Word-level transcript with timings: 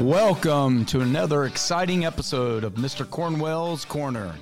Welcome 0.00 0.86
to 0.86 1.02
another 1.02 1.44
exciting 1.44 2.06
episode 2.06 2.64
of 2.64 2.76
Mr. 2.76 3.08
Cornwell's 3.08 3.84
Corner. 3.84 4.34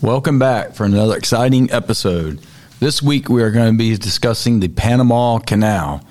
Welcome 0.00 0.38
back 0.38 0.72
for 0.72 0.86
another 0.86 1.14
exciting 1.14 1.70
episode. 1.70 2.40
This 2.80 3.02
week 3.02 3.28
we 3.28 3.42
are 3.42 3.50
going 3.50 3.74
to 3.74 3.76
be 3.76 3.94
discussing 3.98 4.60
the 4.60 4.68
Panama 4.68 5.38
Canal, 5.40 6.02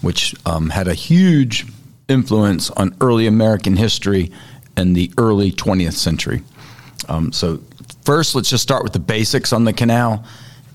which 0.00 0.34
um, 0.46 0.70
had 0.70 0.88
a 0.88 0.94
huge 0.94 1.66
influence 2.08 2.70
on 2.70 2.96
early 3.02 3.26
American 3.26 3.76
history 3.76 4.32
and 4.78 4.96
the 4.96 5.12
early 5.18 5.52
20th 5.52 5.92
century. 5.92 6.42
Um, 7.06 7.32
so, 7.32 7.62
first, 8.02 8.34
let's 8.34 8.48
just 8.48 8.62
start 8.62 8.82
with 8.82 8.94
the 8.94 8.98
basics 8.98 9.52
on 9.52 9.64
the 9.64 9.74
canal, 9.74 10.24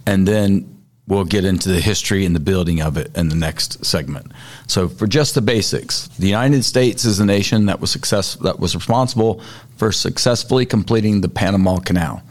and 0.06 0.28
then 0.28 0.73
we'll 1.08 1.26
get 1.26 1.46
into 1.46 1.70
the 1.70 1.82
history 1.82 2.26
and 2.26 2.36
the 2.36 2.40
building 2.40 2.82
of 2.82 2.98
it 2.98 3.16
in 3.16 3.30
the 3.30 3.36
next 3.36 3.84
segment. 3.86 4.32
So, 4.68 4.88
for 4.88 5.08
just 5.08 5.36
the 5.36 5.42
basics, 5.42 6.08
the 6.20 6.28
United 6.28 6.64
States 6.64 7.06
is 7.06 7.20
a 7.20 7.26
nation 7.26 7.66
that 7.66 7.82
was 7.82 7.92
success 7.92 8.36
that 8.36 8.60
was 8.60 8.76
responsible 8.76 9.42
for 9.78 9.92
successfully 9.92 10.66
completing 10.66 11.22
the 11.22 11.30
Panama 11.30 11.80
Canal. 11.80 12.24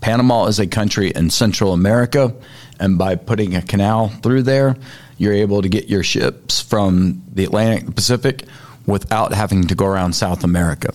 Panama 0.00 0.46
is 0.46 0.58
a 0.58 0.66
country 0.66 1.10
in 1.10 1.30
Central 1.30 1.72
America, 1.72 2.34
and 2.78 2.96
by 2.96 3.16
putting 3.16 3.54
a 3.54 3.62
canal 3.62 4.08
through 4.08 4.42
there, 4.42 4.76
you're 5.18 5.34
able 5.34 5.60
to 5.60 5.68
get 5.68 5.88
your 5.88 6.02
ships 6.02 6.60
from 6.60 7.22
the 7.32 7.44
Atlantic 7.44 7.86
to 7.86 7.92
Pacific 7.92 8.44
without 8.86 9.34
having 9.34 9.66
to 9.66 9.74
go 9.74 9.84
around 9.84 10.14
South 10.14 10.44
America. 10.44 10.94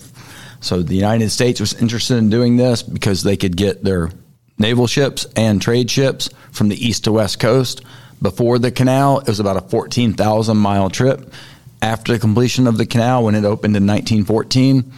So 0.61 0.81
the 0.81 0.95
United 0.95 1.29
States 1.29 1.59
was 1.59 1.73
interested 1.75 2.17
in 2.17 2.31
doing 2.31 2.57
this 2.57 2.81
because 2.81 3.21
they 3.21 3.37
could 3.37 3.55
get 3.55 3.83
their 3.83 4.09
naval 4.57 4.87
ships 4.87 5.25
and 5.35 5.61
trade 5.61 5.89
ships 5.89 6.29
from 6.51 6.69
the 6.69 6.85
east 6.85 7.03
to 7.05 7.11
west 7.11 7.39
coast. 7.39 7.81
Before 8.21 8.57
the 8.59 8.71
canal, 8.71 9.19
it 9.19 9.27
was 9.27 9.39
about 9.39 9.57
a 9.57 9.61
14,000 9.61 10.57
mile 10.57 10.89
trip. 10.89 11.33
After 11.81 12.13
the 12.13 12.19
completion 12.19 12.67
of 12.67 12.77
the 12.77 12.85
canal, 12.85 13.23
when 13.23 13.35
it 13.35 13.45
opened 13.45 13.75
in 13.75 13.85
1914, 13.85 14.91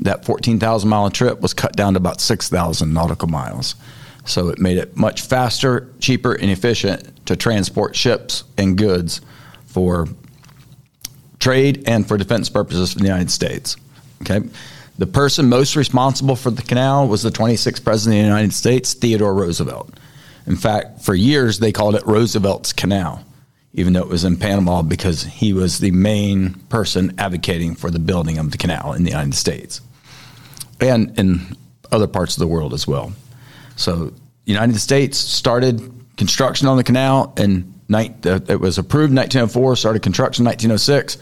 that 0.00 0.24
14,000 0.24 0.88
mile 0.88 1.10
trip 1.10 1.40
was 1.40 1.54
cut 1.54 1.76
down 1.76 1.94
to 1.94 1.98
about 1.98 2.20
6,000 2.20 2.92
nautical 2.92 3.28
miles. 3.28 3.76
So 4.26 4.48
it 4.48 4.58
made 4.58 4.78
it 4.78 4.96
much 4.96 5.22
faster, 5.22 5.88
cheaper, 6.00 6.32
and 6.32 6.50
efficient 6.50 7.26
to 7.26 7.36
transport 7.36 7.94
ships 7.94 8.44
and 8.58 8.76
goods 8.76 9.20
for 9.66 10.08
trade 11.38 11.84
and 11.86 12.06
for 12.06 12.16
defense 12.16 12.48
purposes 12.48 12.92
for 12.92 12.98
the 12.98 13.04
United 13.04 13.30
States. 13.30 13.76
Okay. 14.22 14.40
The 14.96 15.06
person 15.06 15.48
most 15.48 15.74
responsible 15.74 16.36
for 16.36 16.50
the 16.50 16.62
canal 16.62 17.08
was 17.08 17.22
the 17.22 17.30
26th 17.30 17.82
President 17.82 18.20
of 18.20 18.22
the 18.22 18.28
United 18.28 18.52
States, 18.54 18.94
Theodore 18.94 19.34
Roosevelt. 19.34 19.92
In 20.46 20.56
fact, 20.56 21.02
for 21.02 21.14
years 21.14 21.58
they 21.58 21.72
called 21.72 21.96
it 21.96 22.06
Roosevelt's 22.06 22.72
Canal, 22.72 23.24
even 23.72 23.92
though 23.92 24.02
it 24.02 24.08
was 24.08 24.24
in 24.24 24.36
Panama 24.36 24.82
because 24.82 25.24
he 25.24 25.52
was 25.52 25.78
the 25.78 25.90
main 25.90 26.54
person 26.68 27.14
advocating 27.18 27.74
for 27.74 27.90
the 27.90 27.98
building 27.98 28.38
of 28.38 28.52
the 28.52 28.58
canal 28.58 28.92
in 28.92 29.04
the 29.04 29.10
United 29.10 29.34
States 29.34 29.80
and 30.80 31.18
in 31.18 31.56
other 31.90 32.06
parts 32.06 32.36
of 32.36 32.40
the 32.40 32.46
world 32.46 32.72
as 32.72 32.86
well. 32.86 33.12
So, 33.76 34.12
the 34.44 34.52
United 34.52 34.78
States 34.78 35.16
started 35.18 35.90
construction 36.16 36.68
on 36.68 36.76
the 36.76 36.84
canal 36.84 37.32
and 37.36 37.72
uh, 37.92 38.40
it 38.48 38.60
was 38.60 38.78
approved 38.78 39.10
in 39.10 39.16
1904, 39.16 39.76
started 39.76 40.02
construction 40.02 40.42
in 40.42 40.46
1906 40.46 41.18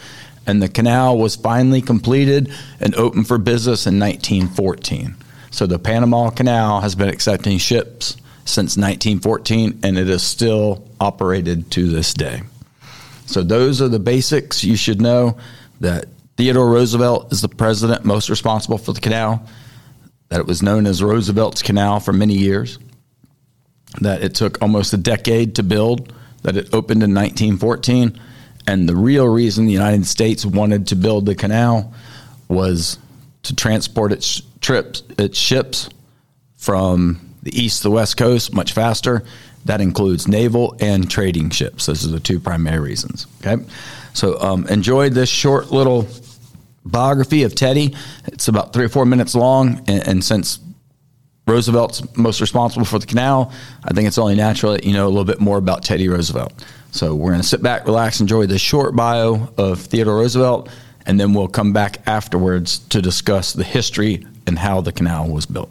and 0.47 0.63
the 0.63 0.69
canal 0.69 1.19
was 1.19 1.37
finally 1.37 1.81
completed 1.81 2.53
and 2.81 2.95
open 2.95 3.25
for 3.25 3.39
business 3.39 3.87
in 3.87 3.99
1914. 3.99 5.17
So 5.51 5.67
the 5.67 5.79
Panama 5.79 6.31
Canal 6.31 6.81
has 6.81 6.95
been 6.95 7.09
accepting 7.09 7.59
ships 7.59 8.17
since 8.45 8.77
1914 8.77 9.81
and 9.83 9.99
it 9.99 10.09
is 10.09 10.23
still 10.23 10.89
operated 11.01 11.71
to 11.73 11.89
this 11.89 12.15
day. 12.15 12.43
So 13.27 13.43
those 13.43 13.81
are 13.81 13.89
the 13.89 13.99
basics 13.99 14.65
you 14.65 14.77
should 14.77 15.01
know 15.01 15.39
that 15.81 16.07
Theodore 16.37 16.71
Roosevelt 16.71 17.33
is 17.33 17.41
the 17.41 17.49
president 17.49 18.05
most 18.05 18.29
responsible 18.29 18.79
for 18.79 18.93
the 18.93 19.01
canal, 19.01 19.47
that 20.29 20.41
it 20.41 20.47
was 20.47 20.63
known 20.63 20.87
as 20.87 21.03
Roosevelt's 21.03 21.63
Canal 21.63 22.01
for 22.01 22.13
many 22.13 22.35
years, 22.35 22.79
that 24.01 24.23
it 24.23 24.35
took 24.35 24.61
almost 24.63 24.93
a 24.93 24.97
decade 24.97 25.57
to 25.57 25.63
build, 25.63 26.13
that 26.43 26.57
it 26.57 26.75
opened 26.75 27.03
in 27.03 27.15
1914 27.15 28.19
and 28.67 28.89
the 28.89 28.97
real 28.97 29.27
reason 29.27 29.67
the 29.67 29.73
United 29.73 30.07
States 30.07 30.45
wanted 30.47 30.87
to 30.89 30.97
build 30.97 31.27
the 31.27 31.35
canal 31.35 31.93
was 32.49 32.99
to 33.43 33.55
transport 33.55 34.13
its 34.13 34.43
trips, 34.61 35.03
its 35.19 35.39
ships 35.39 35.89
from 36.57 37.35
the 37.43 37.59
east 37.61 37.79
to 37.79 37.85
the 37.85 37.91
west 37.91 38.17
coast 38.17 38.55
much 38.55 38.73
faster. 38.73 39.25
That 39.65 39.81
includes 39.81 40.27
naval 40.27 40.77
and 40.81 41.11
trading 41.11 41.51
ships. 41.51 41.87
Those 41.87 42.07
are 42.07 42.11
the 42.11 42.21
two 42.21 42.41
primary 42.41 42.81
reasons. 42.81 43.27
Okay, 43.41 43.63
so 44.13 44.41
um, 44.41 44.67
enjoyed 44.67 45.13
this 45.13 45.29
short 45.29 45.71
little 45.71 46.09
biography 46.85 47.45
of 47.45 47.55
Teddy. 47.55 47.95
It's 48.27 48.49
about 48.49 48.73
three 48.73 48.85
or 48.85 48.89
four 48.89 49.07
minutes 49.07 49.35
long, 49.35 49.85
and, 49.87 50.09
and 50.09 50.25
since 50.25 50.59
Roosevelt's 51.47 52.17
most 52.17 52.41
responsible 52.41 52.85
for 52.85 52.99
the 52.99 53.07
canal, 53.07 53.53
I 53.85 53.93
think 53.95 54.07
it's 54.07 54.19
only 54.19 54.35
natural 54.35 54.73
that 54.73 54.85
you 54.85 54.93
know 54.93 55.07
a 55.07 55.11
little 55.11 55.25
bit 55.25 55.41
more 55.41 55.59
about 55.59 55.83
Teddy 55.83 56.09
Roosevelt. 56.09 56.53
So 56.93 57.15
we're 57.15 57.31
going 57.31 57.41
to 57.41 57.49
sit 57.49 57.63
back, 57.63 57.87
relax, 57.87 58.21
enjoy 58.21 58.47
this 58.47 58.61
short 58.61 58.95
bio 58.95 59.53
of 59.57 59.81
Theodore 59.81 60.17
Roosevelt, 60.17 60.69
and 61.07 61.19
then 61.19 61.33
we'll 61.33 61.49
come 61.49 61.73
back 61.73 62.07
afterwards 62.07 62.79
to 62.91 63.01
discuss 63.01 63.55
the 63.55 63.65
history 63.65 64.27
and 64.47 64.59
how 64.59 64.83
the 64.83 64.93
canal 64.93 65.29
was 65.29 65.47
built. 65.47 65.71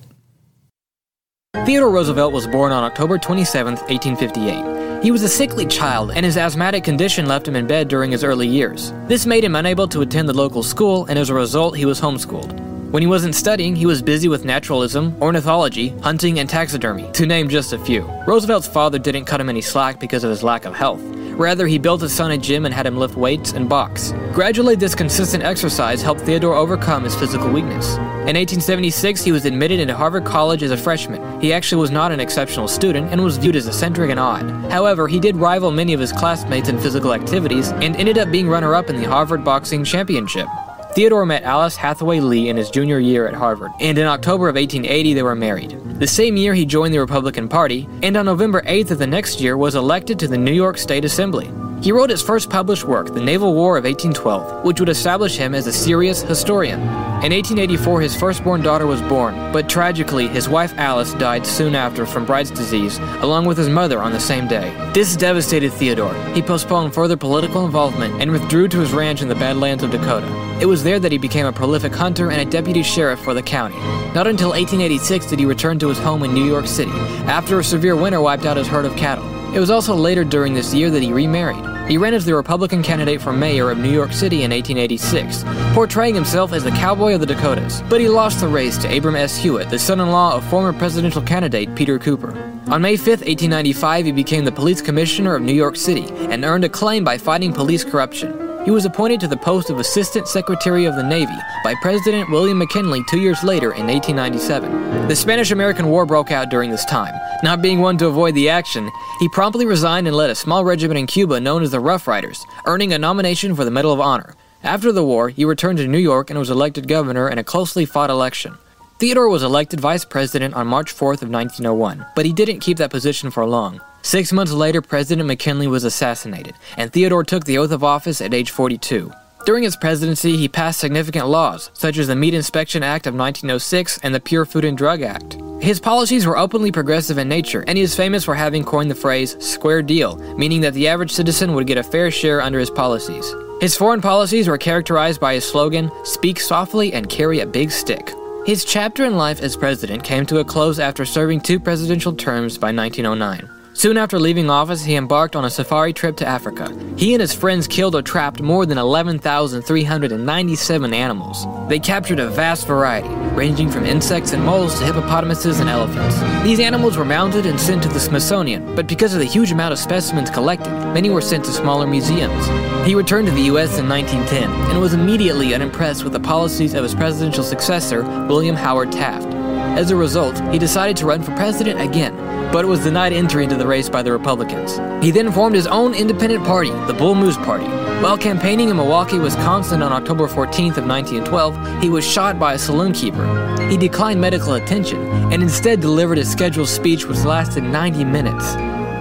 Theodore 1.65 1.91
Roosevelt 1.91 2.33
was 2.33 2.47
born 2.47 2.71
on 2.71 2.83
October 2.83 3.19
27, 3.19 3.75
1858. 3.75 5.03
He 5.03 5.11
was 5.11 5.21
a 5.21 5.29
sickly 5.29 5.65
child, 5.67 6.11
and 6.11 6.25
his 6.25 6.37
asthmatic 6.37 6.83
condition 6.83 7.27
left 7.27 7.47
him 7.47 7.55
in 7.55 7.67
bed 7.67 7.87
during 7.87 8.11
his 8.11 8.23
early 8.23 8.47
years. 8.47 8.91
This 9.07 9.27
made 9.27 9.43
him 9.43 9.55
unable 9.55 9.87
to 9.89 10.01
attend 10.01 10.27
the 10.27 10.33
local 10.33 10.63
school, 10.63 11.05
and 11.05 11.19
as 11.19 11.29
a 11.29 11.35
result, 11.35 11.77
he 11.77 11.85
was 11.85 12.01
homeschooled. 12.01 12.70
When 12.91 13.01
he 13.01 13.07
wasn't 13.07 13.35
studying, 13.35 13.73
he 13.73 13.85
was 13.85 14.01
busy 14.01 14.27
with 14.27 14.43
naturalism, 14.43 15.15
ornithology, 15.21 15.95
hunting, 15.99 16.39
and 16.39 16.49
taxidermy, 16.49 17.09
to 17.13 17.25
name 17.25 17.47
just 17.47 17.71
a 17.71 17.79
few. 17.79 18.01
Roosevelt's 18.27 18.67
father 18.67 18.99
didn't 18.99 19.23
cut 19.23 19.39
him 19.39 19.47
any 19.47 19.61
slack 19.61 19.97
because 19.97 20.25
of 20.25 20.29
his 20.29 20.43
lack 20.43 20.65
of 20.65 20.75
health. 20.75 21.01
Rather, 21.37 21.67
he 21.67 21.79
built 21.79 22.01
his 22.01 22.11
son 22.11 22.31
a 22.31 22.37
gym 22.37 22.65
and 22.65 22.73
had 22.73 22.85
him 22.85 22.97
lift 22.97 23.15
weights 23.15 23.53
and 23.53 23.69
box. 23.69 24.13
Gradually, 24.33 24.75
this 24.75 24.93
consistent 24.93 25.41
exercise 25.41 26.01
helped 26.01 26.19
Theodore 26.19 26.55
overcome 26.55 27.05
his 27.05 27.15
physical 27.15 27.49
weakness. 27.49 27.95
In 27.95 28.35
1876, 28.35 29.23
he 29.23 29.31
was 29.31 29.45
admitted 29.45 29.79
into 29.79 29.95
Harvard 29.95 30.25
College 30.25 30.61
as 30.61 30.71
a 30.71 30.77
freshman. 30.77 31.39
He 31.39 31.53
actually 31.53 31.79
was 31.79 31.91
not 31.91 32.11
an 32.11 32.19
exceptional 32.19 32.67
student 32.67 33.09
and 33.09 33.23
was 33.23 33.37
viewed 33.37 33.55
as 33.55 33.67
eccentric 33.67 34.11
and 34.11 34.19
odd. 34.19 34.43
However, 34.69 35.07
he 35.07 35.21
did 35.21 35.37
rival 35.37 35.71
many 35.71 35.93
of 35.93 36.01
his 36.01 36.11
classmates 36.11 36.67
in 36.67 36.77
physical 36.77 37.13
activities 37.13 37.69
and 37.71 37.95
ended 37.95 38.17
up 38.17 38.29
being 38.31 38.49
runner 38.49 38.75
up 38.75 38.89
in 38.89 38.97
the 38.97 39.07
Harvard 39.07 39.45
Boxing 39.45 39.85
Championship. 39.85 40.47
Theodore 40.93 41.25
met 41.25 41.43
Alice 41.43 41.77
Hathaway 41.77 42.19
Lee 42.19 42.49
in 42.49 42.57
his 42.57 42.69
junior 42.69 42.99
year 42.99 43.25
at 43.25 43.33
Harvard, 43.33 43.71
and 43.79 43.97
in 43.97 44.05
October 44.05 44.49
of 44.49 44.55
1880 44.55 45.13
they 45.13 45.23
were 45.23 45.35
married. 45.35 45.79
The 45.99 46.07
same 46.07 46.35
year 46.35 46.53
he 46.53 46.65
joined 46.65 46.93
the 46.93 46.99
Republican 46.99 47.47
Party, 47.47 47.87
and 48.03 48.17
on 48.17 48.25
November 48.25 48.61
8th 48.63 48.91
of 48.91 48.97
the 48.97 49.07
next 49.07 49.39
year 49.39 49.55
was 49.55 49.75
elected 49.75 50.19
to 50.19 50.27
the 50.27 50.37
New 50.37 50.51
York 50.51 50.77
State 50.77 51.05
Assembly. 51.05 51.49
He 51.81 51.91
wrote 51.91 52.11
his 52.11 52.21
first 52.21 52.51
published 52.51 52.83
work, 52.83 53.07
The 53.07 53.19
Naval 53.19 53.55
War 53.55 53.75
of 53.75 53.85
1812, 53.85 54.63
which 54.63 54.79
would 54.79 54.87
establish 54.89 55.35
him 55.35 55.55
as 55.55 55.65
a 55.65 55.73
serious 55.73 56.21
historian. 56.21 56.79
In 56.79 57.33
1884, 57.33 58.01
his 58.01 58.15
firstborn 58.15 58.61
daughter 58.61 58.85
was 58.85 59.01
born, 59.01 59.33
but 59.51 59.67
tragically, 59.67 60.27
his 60.27 60.47
wife 60.47 60.73
Alice 60.77 61.15
died 61.15 61.43
soon 61.43 61.73
after 61.73 62.05
from 62.05 62.23
Bright's 62.23 62.51
disease, 62.51 62.99
along 63.21 63.45
with 63.45 63.57
his 63.57 63.67
mother 63.67 63.99
on 63.99 64.11
the 64.11 64.19
same 64.19 64.47
day. 64.47 64.71
This 64.93 65.15
devastated 65.15 65.73
Theodore. 65.73 66.13
He 66.35 66.43
postponed 66.43 66.93
further 66.93 67.17
political 67.17 67.65
involvement 67.65 68.21
and 68.21 68.29
withdrew 68.29 68.67
to 68.67 68.79
his 68.79 68.93
ranch 68.93 69.23
in 69.23 69.27
the 69.27 69.33
Badlands 69.33 69.81
of 69.81 69.89
Dakota. 69.89 70.27
It 70.61 70.67
was 70.67 70.83
there 70.83 70.99
that 70.99 71.11
he 71.11 71.17
became 71.17 71.47
a 71.47 71.51
prolific 71.51 71.95
hunter 71.95 72.29
and 72.29 72.41
a 72.41 72.51
deputy 72.51 72.83
sheriff 72.83 73.21
for 73.21 73.33
the 73.33 73.41
county. 73.41 73.77
Not 74.13 74.27
until 74.27 74.49
1886 74.49 75.25
did 75.25 75.39
he 75.39 75.45
return 75.45 75.79
to 75.79 75.89
his 75.89 75.97
home 75.97 76.21
in 76.21 76.35
New 76.35 76.45
York 76.45 76.67
City, 76.67 76.91
after 77.25 77.57
a 77.57 77.63
severe 77.63 77.95
winter 77.95 78.21
wiped 78.21 78.45
out 78.45 78.57
his 78.57 78.67
herd 78.67 78.85
of 78.85 78.95
cattle. 78.95 79.25
It 79.55 79.59
was 79.59 79.71
also 79.71 79.95
later 79.95 80.23
during 80.23 80.53
this 80.53 80.73
year 80.73 80.89
that 80.91 81.03
he 81.03 81.11
remarried. 81.11 81.71
He 81.87 81.97
ran 81.97 82.13
as 82.13 82.25
the 82.25 82.35
Republican 82.35 82.83
candidate 82.83 83.21
for 83.21 83.33
mayor 83.33 83.69
of 83.69 83.77
New 83.77 83.91
York 83.91 84.13
City 84.13 84.43
in 84.43 84.51
1886, 84.51 85.43
portraying 85.73 86.15
himself 86.15 86.53
as 86.53 86.63
the 86.63 86.71
cowboy 86.71 87.13
of 87.13 87.19
the 87.19 87.25
Dakotas. 87.25 87.81
But 87.89 87.99
he 87.99 88.07
lost 88.07 88.39
the 88.39 88.47
race 88.47 88.77
to 88.79 88.97
Abram 88.97 89.15
S. 89.15 89.37
Hewitt, 89.37 89.69
the 89.69 89.79
son 89.79 89.99
in 89.99 90.09
law 90.09 90.35
of 90.35 90.43
former 90.45 90.77
presidential 90.77 91.21
candidate 91.21 91.75
Peter 91.75 91.99
Cooper. 91.99 92.31
On 92.67 92.81
May 92.81 92.95
5, 92.95 93.07
1895, 93.07 94.05
he 94.05 94.11
became 94.11 94.45
the 94.45 94.51
police 94.51 94.81
commissioner 94.81 95.35
of 95.35 95.41
New 95.41 95.53
York 95.53 95.75
City 95.75 96.07
and 96.31 96.45
earned 96.45 96.63
acclaim 96.63 97.03
by 97.03 97.17
fighting 97.17 97.51
police 97.51 97.83
corruption. 97.83 98.50
He 98.63 98.69
was 98.69 98.85
appointed 98.85 99.19
to 99.21 99.27
the 99.27 99.37
post 99.37 99.71
of 99.71 99.79
Assistant 99.79 100.27
Secretary 100.27 100.85
of 100.85 100.95
the 100.95 101.01
Navy 101.01 101.35
by 101.63 101.73
President 101.81 102.29
William 102.29 102.59
McKinley 102.59 103.03
two 103.09 103.19
years 103.19 103.43
later 103.43 103.71
in 103.71 103.87
1897. 103.87 105.07
The 105.07 105.15
Spanish 105.15 105.49
American 105.49 105.87
War 105.87 106.05
broke 106.05 106.29
out 106.29 106.51
during 106.51 106.69
this 106.69 106.85
time. 106.85 107.13
Not 107.41 107.63
being 107.63 107.79
one 107.79 107.97
to 107.97 108.05
avoid 108.05 108.35
the 108.35 108.49
action, 108.49 108.91
he 109.19 109.27
promptly 109.29 109.65
resigned 109.65 110.05
and 110.05 110.15
led 110.15 110.29
a 110.29 110.35
small 110.35 110.63
regiment 110.63 110.99
in 110.99 111.07
Cuba 111.07 111.39
known 111.39 111.63
as 111.63 111.71
the 111.71 111.79
Rough 111.79 112.07
Riders, 112.07 112.45
earning 112.67 112.93
a 112.93 112.99
nomination 112.99 113.55
for 113.55 113.65
the 113.65 113.71
Medal 113.71 113.93
of 113.93 113.99
Honor. 113.99 114.35
After 114.63 114.91
the 114.91 115.03
war, 115.03 115.29
he 115.29 115.43
returned 115.43 115.79
to 115.79 115.87
New 115.87 115.97
York 115.97 116.29
and 116.29 116.37
was 116.37 116.51
elected 116.51 116.87
governor 116.87 117.27
in 117.27 117.39
a 117.39 117.43
closely 117.43 117.85
fought 117.85 118.11
election. 118.11 118.59
Theodore 118.99 119.29
was 119.29 119.41
elected 119.41 119.79
vice 119.79 120.05
president 120.05 120.53
on 120.53 120.67
March 120.67 120.93
4th 120.93 121.23
of 121.23 121.31
1901, 121.31 122.05
but 122.15 122.27
he 122.27 122.31
didn't 122.31 122.59
keep 122.59 122.77
that 122.77 122.91
position 122.91 123.31
for 123.31 123.43
long. 123.47 123.81
Six 124.03 124.31
months 124.33 124.51
later, 124.51 124.81
President 124.81 125.27
McKinley 125.27 125.67
was 125.67 125.83
assassinated, 125.83 126.55
and 126.77 126.91
Theodore 126.91 127.23
took 127.23 127.45
the 127.45 127.57
oath 127.57 127.71
of 127.71 127.83
office 127.83 128.19
at 128.21 128.33
age 128.33 128.49
42. 128.49 129.11
During 129.45 129.63
his 129.63 129.75
presidency, 129.75 130.37
he 130.37 130.47
passed 130.47 130.79
significant 130.79 131.27
laws, 131.27 131.71
such 131.73 131.97
as 131.97 132.07
the 132.07 132.15
Meat 132.15 132.33
Inspection 132.33 132.83
Act 132.83 133.07
of 133.07 133.15
1906 133.15 133.99
and 134.03 134.13
the 134.13 134.19
Pure 134.19 134.45
Food 134.45 134.65
and 134.65 134.77
Drug 134.77 135.01
Act. 135.01 135.37
His 135.61 135.79
policies 135.79 136.25
were 136.25 136.37
openly 136.37 136.71
progressive 136.71 137.17
in 137.17 137.27
nature, 137.27 137.63
and 137.67 137.77
he 137.77 137.83
is 137.83 137.95
famous 137.95 138.23
for 138.23 138.35
having 138.35 138.63
coined 138.63 138.89
the 138.89 138.95
phrase 138.95 139.35
square 139.43 139.81
deal, 139.81 140.15
meaning 140.35 140.61
that 140.61 140.73
the 140.73 140.87
average 140.87 141.11
citizen 141.11 141.53
would 141.53 141.67
get 141.67 141.77
a 141.77 141.83
fair 141.83 142.11
share 142.11 142.41
under 142.41 142.59
his 142.59 142.69
policies. 142.69 143.33
His 143.61 143.75
foreign 143.75 144.01
policies 144.01 144.47
were 144.47 144.57
characterized 144.57 145.21
by 145.21 145.35
his 145.35 145.47
slogan, 145.47 145.91
Speak 146.03 146.39
softly 146.39 146.93
and 146.93 147.09
carry 147.09 147.39
a 147.39 147.45
big 147.45 147.71
stick. 147.71 148.11
His 148.45 148.65
chapter 148.65 149.05
in 149.05 149.17
life 149.17 149.39
as 149.41 149.55
president 149.55 150.03
came 150.03 150.25
to 150.27 150.39
a 150.39 150.45
close 150.45 150.79
after 150.79 151.05
serving 151.05 151.41
two 151.41 151.59
presidential 151.59 152.13
terms 152.13 152.57
by 152.57 152.71
1909. 152.71 153.60
Soon 153.81 153.97
after 153.97 154.19
leaving 154.19 154.47
office, 154.47 154.83
he 154.83 154.93
embarked 154.93 155.35
on 155.35 155.43
a 155.43 155.49
safari 155.49 155.91
trip 155.91 156.15
to 156.17 156.27
Africa. 156.27 156.71
He 156.97 157.15
and 157.15 157.21
his 157.21 157.33
friends 157.33 157.67
killed 157.67 157.95
or 157.95 158.03
trapped 158.03 158.39
more 158.39 158.67
than 158.67 158.77
11,397 158.77 160.93
animals. 160.93 161.47
They 161.67 161.79
captured 161.79 162.19
a 162.19 162.29
vast 162.29 162.67
variety, 162.67 163.09
ranging 163.33 163.71
from 163.71 163.87
insects 163.87 164.33
and 164.33 164.45
moles 164.45 164.77
to 164.77 164.85
hippopotamuses 164.85 165.59
and 165.59 165.67
elephants. 165.67 166.19
These 166.43 166.59
animals 166.59 166.95
were 166.95 167.05
mounted 167.05 167.47
and 167.47 167.59
sent 167.59 167.81
to 167.81 167.89
the 167.89 167.99
Smithsonian, 167.99 168.75
but 168.75 168.85
because 168.85 169.15
of 169.15 169.19
the 169.19 169.25
huge 169.25 169.51
amount 169.51 169.73
of 169.73 169.79
specimens 169.79 170.29
collected, 170.29 170.69
many 170.93 171.09
were 171.09 171.19
sent 171.19 171.43
to 171.45 171.51
smaller 171.51 171.87
museums. 171.87 172.45
He 172.85 172.93
returned 172.93 173.29
to 173.29 173.33
the 173.33 173.45
U.S. 173.45 173.79
in 173.79 173.89
1910 173.89 174.47
and 174.69 174.79
was 174.79 174.93
immediately 174.93 175.55
unimpressed 175.55 176.03
with 176.03 176.13
the 176.13 176.19
policies 176.19 176.75
of 176.75 176.83
his 176.83 176.93
presidential 176.93 177.43
successor, 177.43 178.03
William 178.27 178.55
Howard 178.55 178.91
Taft. 178.91 179.33
As 179.75 179.89
a 179.89 179.95
result, 179.95 180.39
he 180.51 180.59
decided 180.59 180.97
to 180.97 181.07
run 181.07 181.23
for 181.23 181.35
president 181.35 181.81
again, 181.81 182.13
but 182.51 182.65
was 182.65 182.83
denied 182.83 183.13
entry 183.13 183.43
into 183.43 183.55
the 183.55 183.65
race 183.65 183.89
by 183.89 184.03
the 184.03 184.11
Republicans. 184.11 184.77
He 185.03 185.11
then 185.11 185.31
formed 185.31 185.55
his 185.55 185.67
own 185.67 185.93
independent 185.93 186.43
party, 186.45 186.69
the 186.87 186.93
Bull 186.93 187.15
Moose 187.15 187.37
Party. 187.37 187.65
While 188.01 188.17
campaigning 188.17 188.69
in 188.69 188.77
Milwaukee, 188.77 189.19
Wisconsin 189.19 189.81
on 189.81 189.93
October 189.93 190.27
14th 190.27 190.77
of 190.77 190.85
1912, 190.85 191.81
he 191.81 191.89
was 191.89 192.05
shot 192.05 192.39
by 192.39 192.53
a 192.53 192.59
saloon 192.59 192.93
keeper. 192.93 193.25
He 193.69 193.77
declined 193.77 194.19
medical 194.19 194.53
attention 194.53 194.99
and 195.31 195.41
instead 195.41 195.79
delivered 195.79 196.17
a 196.17 196.25
scheduled 196.25 196.67
speech 196.67 197.05
which 197.05 197.19
lasted 197.19 197.63
90 197.63 198.03
minutes. 198.03 198.53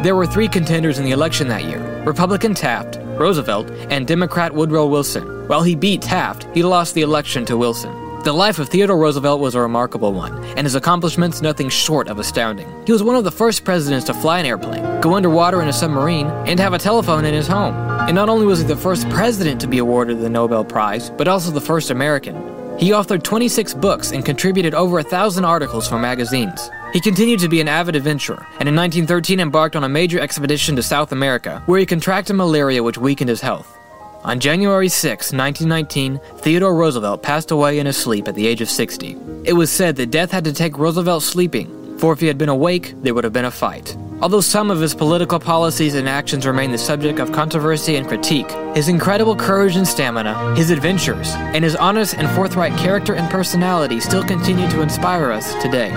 There 0.05 0.17
were 0.17 0.27
three 0.27 0.49
contenders 0.49 0.99
in 0.99 1.05
the 1.05 1.11
election 1.11 1.49
that 1.49 1.65
year 1.65 1.81
Republican 2.05 2.55
Taft, 2.55 2.99
Roosevelt, 3.19 3.71
and 3.91 4.07
Democrat 4.07 4.55
Woodrow 4.55 4.87
Wilson. 4.87 5.47
While 5.49 5.63
he 5.63 5.75
beat 5.75 6.03
Taft, 6.03 6.47
he 6.55 6.63
lost 6.63 6.95
the 6.95 7.03
election 7.03 7.45
to 7.47 7.57
Wilson. 7.57 8.10
The 8.23 8.35
life 8.35 8.59
of 8.59 8.69
Theodore 8.69 8.99
Roosevelt 8.99 9.41
was 9.41 9.55
a 9.55 9.61
remarkable 9.63 10.13
one, 10.13 10.45
and 10.59 10.67
his 10.67 10.75
accomplishments 10.75 11.41
nothing 11.41 11.71
short 11.71 12.07
of 12.07 12.19
astounding. 12.19 12.71
He 12.85 12.93
was 12.93 13.03
one 13.03 13.17
of 13.17 13.25
the 13.25 13.31
first 13.31 13.65
presidents 13.65 14.05
to 14.07 14.15
fly 14.15 14.39
an 14.39 14.45
airplane, 14.45 15.01
go 15.01 15.15
underwater 15.15 15.63
in 15.63 15.69
a 15.69 15.73
submarine, 15.73 16.27
and 16.27 16.61
have 16.61 16.75
a 16.75 16.79
telephone 16.79 17.25
in 17.25 17.33
his 17.33 17.47
home. 17.47 17.75
And 18.01 18.15
not 18.15 18.29
only 18.29 18.45
was 18.45 18.61
he 18.61 18.67
the 18.67 18.77
first 18.77 19.09
president 19.09 19.59
to 19.63 19.67
be 19.67 19.79
awarded 19.79 20.21
the 20.21 20.29
Nobel 20.29 20.67
Prize, 20.67 21.09
but 21.09 21.29
also 21.29 21.51
the 21.51 21.63
first 21.63 21.89
American. 21.89 22.37
He 22.79 22.91
authored 22.91 23.23
26 23.23 23.73
books 23.73 24.13
and 24.13 24.23
contributed 24.23 24.75
over 24.75 24.99
a 24.99 25.03
thousand 25.03 25.47
articles 25.47 25.89
for 25.89 25.99
magazines. 25.99 26.71
He 26.93 27.01
continued 27.01 27.41
to 27.41 27.49
be 27.49 27.63
an 27.63 27.69
avid 27.69 27.97
adventurer, 27.97 28.47
and 28.59 28.69
in 28.69 28.77
1913 28.77 29.41
embarked 29.41 29.77
on 29.77 29.85
a 29.85 29.89
major 29.89 30.21
expedition 30.21 30.77
to 30.77 30.83
South 30.83 31.13
America, 31.13 31.63
where 31.65 31.81
he 31.81 31.87
contracted 31.87 32.37
malaria 32.37 32.83
which 32.83 32.99
weakened 32.99 33.31
his 33.31 33.41
health. 33.41 33.80
On 34.23 34.39
January 34.39 34.91
6, 34.91 35.33
1919, 35.33 36.21
Theodore 36.41 36.75
Roosevelt 36.75 37.23
passed 37.23 37.51
away 37.53 37.79
in 37.79 37.87
his 37.87 37.97
sleep 37.97 38.29
at 38.29 38.35
the 38.35 38.47
age 38.47 38.61
of 38.61 38.69
60. 38.69 39.17
It 39.45 39.55
was 39.55 39.71
said 39.73 39.97
that 39.97 40.11
death 40.11 40.31
had 40.31 40.45
to 40.45 40.53
take 40.53 40.77
Roosevelt 40.77 41.23
sleeping, 41.23 41.97
for 41.97 42.13
if 42.13 42.21
he 42.21 42.27
had 42.27 42.37
been 42.37 42.51
awake, 42.51 42.93
there 43.01 43.15
would 43.15 43.25
have 43.25 43.33
been 43.33 43.47
a 43.47 43.51
fight. 43.51 43.97
Although 44.21 44.43
some 44.43 44.71
of 44.71 44.79
his 44.79 44.95
political 44.95 45.41
policies 45.41 45.95
and 45.95 46.07
actions 46.07 46.47
remain 46.47 46.71
the 46.71 46.77
subject 46.77 47.19
of 47.19 47.33
controversy 47.33 47.97
and 47.97 48.07
critique, 48.07 48.51
his 48.75 48.89
incredible 48.89 49.35
courage 49.35 49.77
and 49.77 49.89
stamina, 49.89 50.55
his 50.55 50.69
adventures, 50.69 51.33
and 51.55 51.65
his 51.65 51.75
honest 51.77 52.15
and 52.15 52.29
forthright 52.37 52.77
character 52.77 53.15
and 53.15 53.31
personality 53.31 54.01
still 54.01 54.23
continue 54.23 54.69
to 54.69 54.83
inspire 54.83 55.31
us 55.31 55.55
today. 55.63 55.91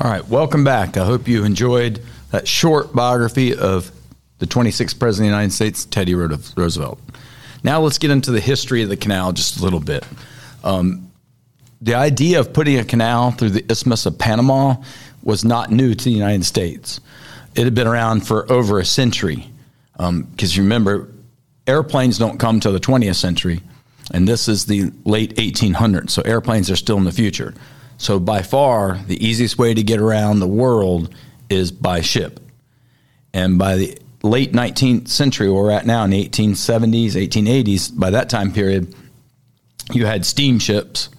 All 0.00 0.10
right, 0.10 0.26
welcome 0.28 0.62
back. 0.62 0.96
I 0.96 1.04
hope 1.04 1.26
you 1.26 1.44
enjoyed 1.44 2.00
that 2.32 2.48
short 2.48 2.92
biography 2.92 3.54
of 3.54 3.92
the 4.38 4.46
26th 4.46 4.98
President 4.98 5.28
of 5.28 5.30
the 5.30 5.36
United 5.36 5.52
States, 5.52 5.84
Teddy 5.84 6.14
Roosevelt. 6.14 6.98
Now 7.62 7.80
let's 7.80 7.98
get 7.98 8.10
into 8.10 8.32
the 8.32 8.40
history 8.40 8.82
of 8.82 8.88
the 8.88 8.96
canal 8.96 9.32
just 9.32 9.60
a 9.60 9.62
little 9.62 9.78
bit. 9.78 10.04
Um, 10.64 11.12
the 11.80 11.94
idea 11.94 12.40
of 12.40 12.52
putting 12.52 12.78
a 12.78 12.84
canal 12.84 13.30
through 13.30 13.50
the 13.50 13.64
Isthmus 13.70 14.06
of 14.06 14.18
Panama 14.18 14.76
was 15.22 15.44
not 15.44 15.70
new 15.70 15.94
to 15.94 16.04
the 16.04 16.10
United 16.10 16.44
States. 16.44 17.00
It 17.54 17.64
had 17.64 17.74
been 17.74 17.86
around 17.86 18.26
for 18.26 18.50
over 18.50 18.80
a 18.80 18.84
century. 18.84 19.48
Because 19.92 20.58
um, 20.58 20.64
remember, 20.64 21.12
airplanes 21.66 22.18
don't 22.18 22.38
come 22.38 22.60
till 22.60 22.72
the 22.72 22.80
20th 22.80 23.16
century, 23.16 23.60
and 24.10 24.26
this 24.26 24.48
is 24.48 24.66
the 24.66 24.90
late 25.04 25.36
1800s. 25.36 26.10
So 26.10 26.22
airplanes 26.22 26.70
are 26.70 26.76
still 26.76 26.96
in 26.96 27.04
the 27.04 27.12
future. 27.12 27.54
So 27.98 28.18
by 28.18 28.42
far, 28.42 28.98
the 29.06 29.24
easiest 29.24 29.58
way 29.58 29.74
to 29.74 29.82
get 29.82 30.00
around 30.00 30.40
the 30.40 30.48
world 30.48 31.14
is 31.52 31.70
by 31.70 32.00
ship. 32.00 32.40
And 33.32 33.58
by 33.58 33.76
the 33.76 33.98
late 34.22 34.52
19th 34.52 35.08
century, 35.08 35.50
where 35.50 35.62
we're 35.62 35.70
at 35.70 35.86
now 35.86 36.04
in 36.04 36.10
the 36.10 36.28
1870s, 36.28 37.12
1880s, 37.12 37.98
by 37.98 38.10
that 38.10 38.28
time 38.28 38.52
period, 38.52 38.94
you 39.92 40.06
had 40.06 40.24
steamships 40.24 41.10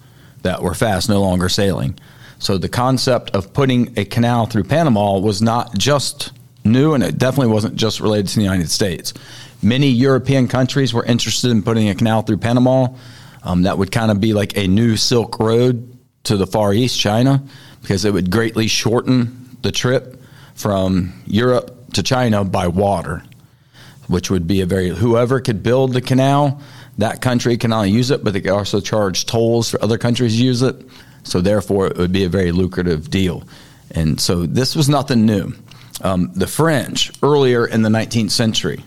that 0.42 0.62
were 0.62 0.74
fast, 0.74 1.08
no 1.08 1.20
longer 1.20 1.48
sailing. 1.48 1.98
So 2.38 2.58
the 2.58 2.68
concept 2.68 3.30
of 3.30 3.52
putting 3.52 3.98
a 3.98 4.04
canal 4.04 4.46
through 4.46 4.64
Panama 4.64 5.18
was 5.18 5.40
not 5.40 5.76
just 5.78 6.32
new, 6.64 6.94
and 6.94 7.02
it 7.02 7.16
definitely 7.18 7.52
wasn't 7.52 7.76
just 7.76 8.00
related 8.00 8.28
to 8.28 8.36
the 8.36 8.42
United 8.42 8.70
States. 8.70 9.14
Many 9.62 9.88
European 9.88 10.48
countries 10.48 10.92
were 10.92 11.04
interested 11.04 11.50
in 11.50 11.62
putting 11.62 11.88
a 11.88 11.94
canal 11.94 12.22
through 12.22 12.38
Panama. 12.38 12.88
Um, 13.42 13.62
that 13.62 13.78
would 13.78 13.92
kind 13.92 14.10
of 14.10 14.20
be 14.20 14.32
like 14.32 14.56
a 14.56 14.66
new 14.66 14.96
Silk 14.96 15.38
Road 15.38 15.96
to 16.24 16.36
the 16.36 16.46
Far 16.46 16.74
East, 16.74 16.98
China, 16.98 17.42
because 17.82 18.04
it 18.04 18.12
would 18.12 18.30
greatly 18.30 18.66
shorten 18.66 19.58
the 19.62 19.72
trip 19.72 20.20
from 20.54 21.12
Europe 21.26 21.92
to 21.94 22.02
China 22.02 22.44
by 22.44 22.68
water, 22.68 23.22
which 24.08 24.30
would 24.30 24.46
be 24.46 24.60
a 24.60 24.66
very 24.66 24.88
whoever 24.88 25.40
could 25.40 25.62
build 25.62 25.92
the 25.92 26.00
canal, 26.00 26.60
that 26.98 27.20
country 27.20 27.56
can 27.56 27.72
only 27.72 27.90
use 27.90 28.10
it, 28.10 28.22
but 28.22 28.32
they 28.32 28.40
could 28.40 28.52
also 28.52 28.80
charge 28.80 29.26
tolls 29.26 29.70
for 29.70 29.82
other 29.82 29.98
countries 29.98 30.36
to 30.36 30.42
use 30.42 30.62
it. 30.62 30.76
So 31.24 31.40
therefore, 31.40 31.88
it 31.88 31.96
would 31.96 32.12
be 32.12 32.24
a 32.24 32.28
very 32.28 32.52
lucrative 32.52 33.10
deal. 33.10 33.44
And 33.90 34.20
so 34.20 34.46
this 34.46 34.76
was 34.76 34.88
nothing 34.88 35.26
new. 35.26 35.54
Um, 36.02 36.32
the 36.34 36.46
French, 36.46 37.12
earlier 37.22 37.66
in 37.66 37.82
the 37.82 37.88
19th 37.88 38.30
century, 38.30 38.84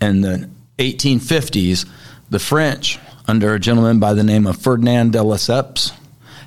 in 0.00 0.20
the 0.22 0.48
1850s, 0.78 1.86
the 2.30 2.38
French, 2.38 2.98
under 3.26 3.54
a 3.54 3.60
gentleman 3.60 4.00
by 4.00 4.14
the 4.14 4.24
name 4.24 4.46
of 4.46 4.56
Ferdinand 4.56 5.12
de 5.12 5.18
Lesseps, 5.18 5.92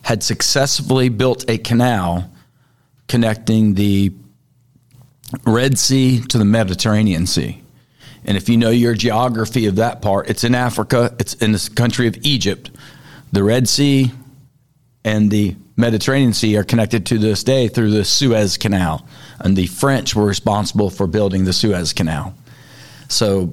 had 0.03 0.23
successfully 0.23 1.09
built 1.09 1.45
a 1.49 1.57
canal 1.57 2.31
connecting 3.07 3.75
the 3.75 4.11
Red 5.45 5.77
Sea 5.77 6.21
to 6.21 6.37
the 6.37 6.45
Mediterranean 6.45 7.25
Sea. 7.25 7.61
And 8.25 8.37
if 8.37 8.49
you 8.49 8.57
know 8.57 8.69
your 8.69 8.93
geography 8.93 9.65
of 9.65 9.77
that 9.77 10.01
part, 10.01 10.29
it's 10.29 10.43
in 10.43 10.53
Africa, 10.53 11.15
it's 11.19 11.33
in 11.35 11.51
the 11.53 11.69
country 11.75 12.07
of 12.07 12.17
Egypt. 12.21 12.69
The 13.31 13.43
Red 13.43 13.67
Sea 13.67 14.11
and 15.03 15.31
the 15.31 15.55
Mediterranean 15.75 16.33
Sea 16.33 16.57
are 16.57 16.63
connected 16.63 17.05
to 17.07 17.17
this 17.17 17.43
day 17.43 17.67
through 17.67 17.91
the 17.91 18.05
Suez 18.05 18.57
Canal. 18.57 19.05
And 19.39 19.57
the 19.57 19.67
French 19.67 20.15
were 20.15 20.25
responsible 20.25 20.89
for 20.89 21.07
building 21.07 21.45
the 21.45 21.53
Suez 21.53 21.93
Canal. 21.93 22.35
So, 23.09 23.51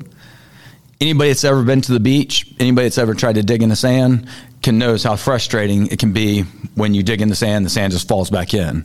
anybody 1.01 1.31
that's 1.31 1.45
ever 1.45 1.63
been 1.63 1.81
to 1.81 1.93
the 1.93 2.01
beach, 2.01 2.53
anybody 2.59 2.87
that's 2.87 2.99
ever 2.99 3.15
tried 3.15 3.37
to 3.37 3.43
dig 3.43 3.63
in 3.63 3.71
the 3.71 3.77
sand, 3.77 4.29
can 4.63 4.79
knows 4.79 5.03
how 5.03 5.17
frustrating 5.17 5.87
it 5.89 5.99
can 5.99 6.13
be 6.13 6.43
when 6.75 6.95
you 6.95 7.03
dig 7.03 7.21
in 7.21 7.29
the 7.29 7.35
sand, 7.35 7.65
the 7.65 7.71
sand 7.71 7.93
just 7.93 8.09
falls 8.09 8.31
back 8.31 8.55
in. 8.55 8.85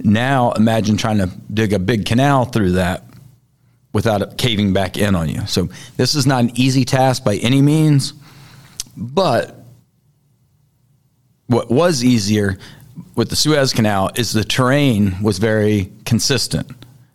Now 0.00 0.52
imagine 0.52 0.96
trying 0.96 1.18
to 1.18 1.30
dig 1.52 1.72
a 1.72 1.78
big 1.78 2.06
canal 2.06 2.44
through 2.44 2.72
that 2.72 3.04
without 3.92 4.22
it 4.22 4.36
caving 4.36 4.72
back 4.72 4.98
in 4.98 5.14
on 5.14 5.28
you. 5.28 5.46
So 5.46 5.68
this 5.96 6.14
is 6.14 6.26
not 6.26 6.42
an 6.42 6.52
easy 6.54 6.84
task 6.84 7.24
by 7.24 7.36
any 7.36 7.62
means, 7.62 8.12
but 8.96 9.64
what 11.46 11.70
was 11.70 12.02
easier 12.02 12.58
with 13.14 13.30
the 13.30 13.36
Suez 13.36 13.72
Canal 13.72 14.10
is 14.16 14.32
the 14.32 14.44
terrain 14.44 15.22
was 15.22 15.38
very 15.38 15.92
consistent. 16.04 16.70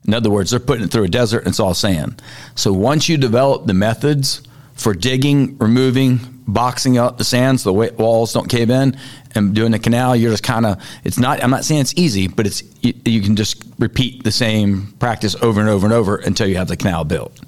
In 0.07 0.13
other 0.13 0.29
words, 0.29 0.51
they're 0.51 0.59
putting 0.59 0.85
it 0.85 0.91
through 0.91 1.03
a 1.03 1.09
desert 1.09 1.39
and 1.39 1.49
it's 1.49 1.59
all 1.59 1.73
sand. 1.73 2.21
So 2.55 2.73
once 2.73 3.09
you 3.09 3.17
develop 3.17 3.65
the 3.65 3.73
methods 3.73 4.41
for 4.73 4.93
digging, 4.93 5.57
removing, 5.57 6.38
boxing 6.53 6.97
up 6.97 7.17
the 7.17 7.23
sands, 7.23 7.63
the 7.63 7.73
walls 7.73 8.33
don't 8.33 8.49
cave 8.49 8.69
in, 8.69 8.97
and 9.35 9.53
doing 9.53 9.71
the 9.71 9.79
canal, 9.79 10.15
you're 10.15 10.31
just 10.31 10.43
kind 10.43 10.65
of. 10.65 10.83
It's 11.03 11.17
not. 11.17 11.43
I'm 11.43 11.51
not 11.51 11.65
saying 11.65 11.81
it's 11.81 11.93
easy, 11.95 12.27
but 12.27 12.47
it's 12.47 12.63
you, 12.81 12.93
you, 13.05 13.21
can 13.21 13.35
just 13.35 13.63
repeat 13.77 14.23
the 14.23 14.31
same 14.31 14.93
practice 14.99 15.35
over 15.35 15.59
and 15.59 15.69
over 15.69 15.85
and 15.85 15.93
over 15.93 16.15
until 16.15 16.47
you 16.47 16.57
have 16.57 16.67
the 16.67 16.77
canal 16.77 17.03
built. 17.03 17.39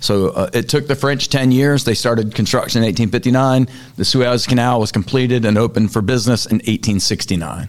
So 0.00 0.28
uh, 0.28 0.50
it 0.52 0.68
took 0.68 0.86
the 0.86 0.94
French 0.94 1.28
10 1.28 1.50
years. 1.50 1.84
They 1.84 1.94
started 1.94 2.34
construction 2.34 2.82
in 2.82 2.86
1859. 2.86 3.68
The 3.96 4.04
Suez 4.04 4.46
Canal 4.46 4.78
was 4.80 4.92
completed 4.92 5.44
and 5.44 5.58
opened 5.58 5.92
for 5.92 6.02
business 6.02 6.46
in 6.46 6.56
1869. 6.56 7.68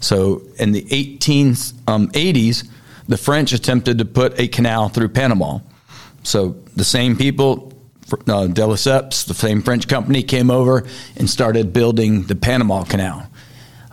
So 0.00 0.42
in 0.58 0.72
the 0.72 0.82
1880s, 0.82 2.64
um, 2.64 2.70
the 3.08 3.16
French 3.18 3.52
attempted 3.52 3.98
to 3.98 4.04
put 4.04 4.40
a 4.40 4.48
canal 4.48 4.88
through 4.88 5.10
Panama. 5.10 5.58
So 6.22 6.56
the 6.76 6.84
same 6.84 7.16
people, 7.16 7.69
uh, 8.12 8.48
Lesseps, 8.48 9.26
the 9.26 9.34
same 9.34 9.62
French 9.62 9.88
company, 9.88 10.22
came 10.22 10.50
over 10.50 10.86
and 11.16 11.28
started 11.28 11.72
building 11.72 12.24
the 12.24 12.36
Panama 12.36 12.84
Canal. 12.84 13.30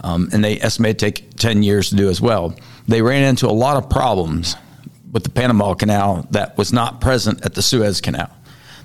Um, 0.04 0.30
and 0.32 0.44
they 0.44 0.60
estimate 0.62 1.00
take 1.00 1.36
10 1.38 1.64
years 1.64 1.90
to 1.90 1.96
do 1.96 2.10
as 2.10 2.22
well. 2.22 2.56
They 2.88 3.02
ran 3.02 3.24
into 3.24 3.48
a 3.48 3.52
lot 3.52 3.78
of 3.78 3.90
problems 3.90 4.56
with 5.12 5.24
the 5.24 5.30
Panama 5.30 5.74
Canal 5.74 6.28
that 6.32 6.58
was 6.58 6.72
not 6.72 7.02
present 7.02 7.46
at 7.46 7.56
the 7.56 7.62
Suez 7.62 8.02
Canal. 8.02 8.30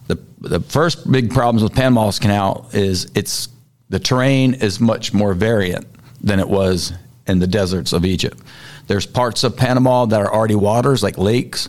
The, 0.07 0.19
the 0.41 0.61
first 0.61 1.11
big 1.11 1.31
problems 1.33 1.63
with 1.63 1.75
Panama's 1.75 2.19
Canal 2.19 2.69
is 2.73 3.11
it's 3.15 3.49
the 3.89 3.99
terrain 3.99 4.55
is 4.55 4.81
much 4.81 5.13
more 5.13 5.35
variant 5.35 5.87
than 6.23 6.41
it 6.41 6.49
was 6.49 6.93
in 7.27 7.39
the 7.39 7.47
deserts 7.47 7.93
of 7.93 8.05
Egypt. 8.05 8.39
There's 8.87 9.07
parts 9.07 9.45
of 9.45 9.57
Panama 9.57 10.07
that 10.07 10.21
are 10.21 10.33
already 10.33 10.55
waters, 10.55 11.03
like 11.03 11.19
lakes 11.19 11.69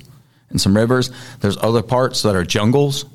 and 0.50 0.60
some 0.60 0.76
rivers. 0.76 1.12
There's 1.42 1.58
other 1.58 1.82
parts 1.82 2.22
that 2.24 2.36
are 2.36 2.44
jungles. 2.44 3.06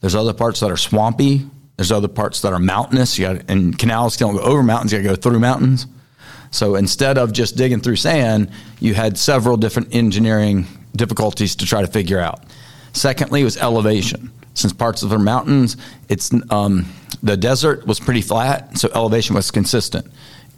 There's 0.00 0.14
other 0.14 0.32
parts 0.32 0.60
that 0.60 0.70
are 0.70 0.76
swampy. 0.76 1.48
There's 1.76 1.92
other 1.92 2.08
parts 2.08 2.40
that 2.42 2.52
are 2.52 2.58
mountainous. 2.58 3.18
You 3.18 3.26
got 3.26 3.50
and 3.50 3.78
canals 3.78 4.16
don't 4.16 4.36
go 4.36 4.42
over 4.42 4.62
mountains. 4.62 4.92
You 4.92 4.98
got 5.02 5.10
to 5.10 5.16
go 5.16 5.20
through 5.20 5.40
mountains. 5.40 5.86
So 6.50 6.76
instead 6.76 7.18
of 7.18 7.32
just 7.32 7.56
digging 7.56 7.80
through 7.80 7.96
sand, 7.96 8.50
you 8.80 8.94
had 8.94 9.18
several 9.18 9.56
different 9.56 9.94
engineering 9.94 10.66
difficulties 10.94 11.56
to 11.56 11.66
try 11.66 11.82
to 11.82 11.86
figure 11.86 12.18
out. 12.18 12.44
Secondly, 12.92 13.44
was 13.44 13.56
elevation. 13.58 14.32
Since 14.54 14.72
parts 14.72 15.02
of 15.02 15.10
the 15.10 15.18
mountains, 15.18 15.76
it's 16.08 16.32
um, 16.50 16.86
the 17.22 17.36
desert 17.36 17.86
was 17.86 18.00
pretty 18.00 18.22
flat, 18.22 18.78
so 18.78 18.88
elevation 18.94 19.34
was 19.34 19.50
consistent. 19.50 20.06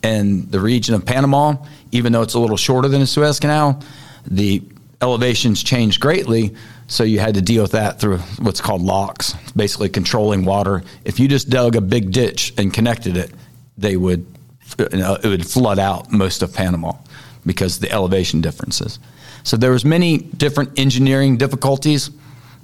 And 0.05 0.49
the 0.53 0.61
region 0.61 0.95
of 0.95 1.05
Panama, 1.05 1.57
even 1.91 2.13
though 2.13 2.23
it's 2.23 2.35
a 2.35 2.39
little 2.39 2.57
shorter 2.57 2.87
than 2.87 3.01
the 3.01 3.07
Suez 3.07 3.41
Canal, 3.41 3.83
the 4.25 4.63
elevations 5.03 5.65
changed 5.65 6.01
greatly. 6.01 6.55
So 6.89 7.05
you 7.05 7.21
had 7.21 7.35
to 7.35 7.43
deal 7.43 7.63
with 7.63 7.73
that 7.73 8.01
through 8.01 8.19
what's 8.41 8.63
called 8.63 8.81
locks, 8.81 9.35
basically 9.55 9.91
controlling 9.91 10.47
water. 10.47 10.83
If 11.05 11.21
you 11.21 11.29
just 11.29 11.51
dug 11.51 11.77
a 11.77 11.83
big 11.83 12.13
ditch 12.13 12.55
and 12.57 12.73
connected 12.73 13.17
it, 13.17 13.31
they 13.77 13.97
would 13.97 14.27
it 14.79 15.25
would 15.25 15.47
flood 15.47 15.79
out 15.79 16.11
most 16.11 16.43
of 16.43 16.53
Panama 16.53 16.93
because 17.45 17.79
the 17.79 17.91
elevation 17.91 18.41
differences. 18.41 18.99
So 19.43 19.57
there 19.57 19.71
was 19.71 19.85
many 19.85 20.19
different 20.19 20.79
engineering 20.79 21.37
difficulties 21.37 22.11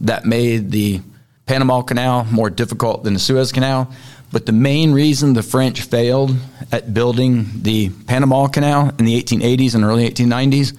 that 0.01 0.25
made 0.25 0.71
the 0.71 1.01
Panama 1.47 1.83
Canal 1.83 2.25
more 2.31 2.51
difficult 2.51 3.05
than 3.05 3.15
the 3.15 3.21
Suez 3.21 3.53
Canal. 3.53 3.93
But 4.33 4.47
the 4.47 4.53
main 4.53 4.93
reason 4.93 5.35
the 5.35 5.43
French 5.43 5.83
failed 5.83 6.35
at 6.73 6.93
building 6.93 7.47
the 7.63 7.91
Panama 8.07 8.49
Canal 8.49 8.91
in 8.99 9.05
the 9.05 9.23
1880s 9.23 9.75
and 9.75 9.85
early 9.85 10.09
1890s 10.11 10.77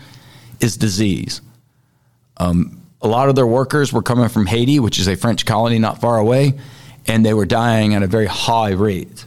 is 0.60 0.78
disease. 0.78 1.42
Um, 2.38 2.82
a 3.06 3.08
lot 3.08 3.30
of 3.30 3.36
their 3.36 3.46
workers 3.46 3.94
were 3.94 4.02
coming 4.02 4.28
from 4.30 4.48
Haiti, 4.48 4.80
which 4.80 4.98
is 4.98 5.08
a 5.08 5.16
French 5.16 5.46
colony 5.46 5.78
not 5.78 6.02
far 6.02 6.18
away, 6.18 6.56
and 7.06 7.24
they 7.24 7.36
were 7.36 7.46
dying 7.46 7.94
at 7.94 8.02
a 8.02 8.08
very 8.08 8.26
high 8.26 8.72
rate. 8.72 9.26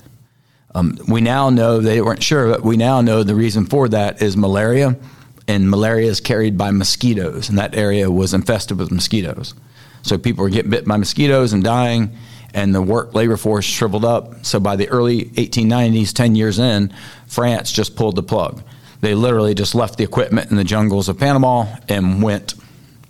Um, 0.75 0.99
we 1.09 1.21
now 1.21 1.49
know 1.49 1.79
they 1.79 2.01
weren't 2.03 2.23
sure, 2.23 2.51
but 2.51 2.65
we 2.65 2.77
now 2.77 3.01
know 3.03 3.23
the 3.23 3.37
reason 3.37 3.67
for 3.67 3.89
that 3.89 4.21
is 4.21 4.37
malaria, 4.37 4.97
and 5.47 5.71
malaria 5.71 6.09
is 6.09 6.21
carried 6.21 6.59
by 6.59 6.73
mosquitoes, 6.73 7.49
and 7.49 7.59
that 7.59 7.77
area 7.77 8.11
was 8.11 8.35
infested 8.35 8.79
with 8.79 8.91
mosquitoes. 8.91 9.55
So 10.03 10.19
people 10.19 10.43
were 10.43 10.51
getting 10.51 10.73
bit 10.73 10.85
by 10.85 10.97
mosquitoes 10.97 11.53
and 11.53 11.63
dying, 11.63 12.17
and 12.53 12.75
the 12.75 12.83
work 12.83 13.15
labor 13.15 13.37
force 13.37 13.65
shriveled 13.65 14.05
up. 14.05 14.45
So 14.45 14.59
by 14.59 14.75
the 14.75 14.89
early 14.89 15.27
1890s, 15.27 16.13
10 16.13 16.35
years 16.35 16.59
in, 16.59 16.93
France 17.29 17.71
just 17.71 17.95
pulled 17.95 18.17
the 18.17 18.25
plug. 18.25 18.61
They 19.03 19.15
literally 19.15 19.55
just 19.55 19.77
left 19.77 19.99
the 19.99 20.05
equipment 20.05 20.51
in 20.51 20.57
the 20.57 20.65
jungles 20.65 21.09
of 21.09 21.19
Panama 21.19 21.67
and 21.89 22.21
went 22.21 22.55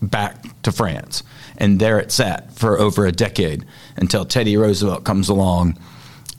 back 0.00 0.62
to 0.62 0.73
France. 0.73 1.23
And 1.57 1.81
there 1.81 1.99
it 1.99 2.12
sat 2.12 2.52
for 2.52 2.78
over 2.78 3.07
a 3.07 3.12
decade 3.12 3.64
until 3.97 4.25
Teddy 4.25 4.57
Roosevelt 4.57 5.05
comes 5.05 5.28
along 5.28 5.78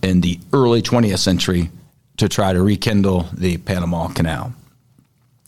in 0.02 0.22
the 0.22 0.40
early 0.54 0.82
20th 0.82 1.20
century 1.20 1.70
to 2.18 2.30
try 2.30 2.54
to 2.54 2.62
rekindle 2.62 3.28
the 3.34 3.58
Panama 3.58 4.08
Canal. 4.10 4.54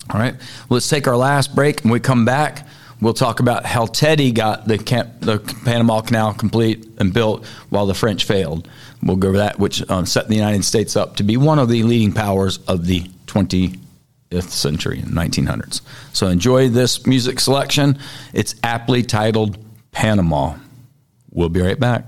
All 0.10 0.20
right, 0.20 0.36
let's 0.70 0.89
take 0.89 1.08
our 1.08 1.15
last 1.15 1.56
break. 1.56 1.84
and 1.84 1.91
we 1.91 2.00
come 2.00 2.25
back, 2.25 2.68
we'll 3.00 3.13
talk 3.13 3.39
about 3.39 3.65
how 3.65 3.86
Teddy 3.86 4.32
got 4.32 4.68
the, 4.68 4.77
camp, 4.77 5.10
the 5.22 5.39
Panama 5.63 6.01
Canal 6.01 6.34
complete 6.34 6.88
and 6.98 7.13
built 7.13 7.46
while 7.70 7.86
the 7.86 7.94
French 7.94 8.25
failed. 8.25 8.68
We'll 9.01 9.15
go 9.15 9.30
over 9.30 9.38
that, 9.38 9.60
which 9.60 9.88
um, 9.89 10.06
set 10.06 10.27
the 10.27 10.36
United 10.36 10.65
States 10.65 10.96
up 10.96 11.18
to 11.18 11.24
be 11.24 11.38
one 11.38 11.60
of 11.60 11.70
the 11.70 11.84
leading 11.84 12.12
powers 12.12 12.58
of 12.68 12.86
the 12.88 13.03
20th 13.27 13.80
century, 14.40 15.02
1900s. 15.02 15.82
So 16.14 16.28
enjoy 16.28 16.70
this 16.70 17.06
music 17.06 17.40
selection. 17.40 18.00
It's 18.34 18.56
aptly 18.64 19.04
titled 19.04 19.58
Panama. 19.92 20.56
We'll 21.32 21.50
be 21.50 21.62
right 21.62 21.80
back. 21.80 22.06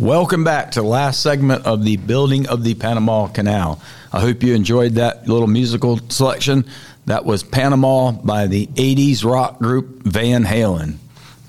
Welcome 0.00 0.44
back 0.44 0.70
to 0.70 0.80
the 0.80 0.86
last 0.86 1.22
segment 1.22 1.66
of 1.66 1.84
the 1.84 1.98
building 1.98 2.48
of 2.48 2.64
the 2.64 2.72
Panama 2.72 3.28
Canal. 3.28 3.82
I 4.10 4.20
hope 4.20 4.42
you 4.42 4.54
enjoyed 4.54 4.92
that 4.92 5.28
little 5.28 5.46
musical 5.46 5.98
selection. 6.08 6.64
That 7.04 7.26
was 7.26 7.42
Panama 7.42 8.12
by 8.12 8.46
the 8.46 8.66
80s 8.68 9.30
rock 9.30 9.58
group 9.58 10.02
Van 10.04 10.42
Halen. 10.42 10.96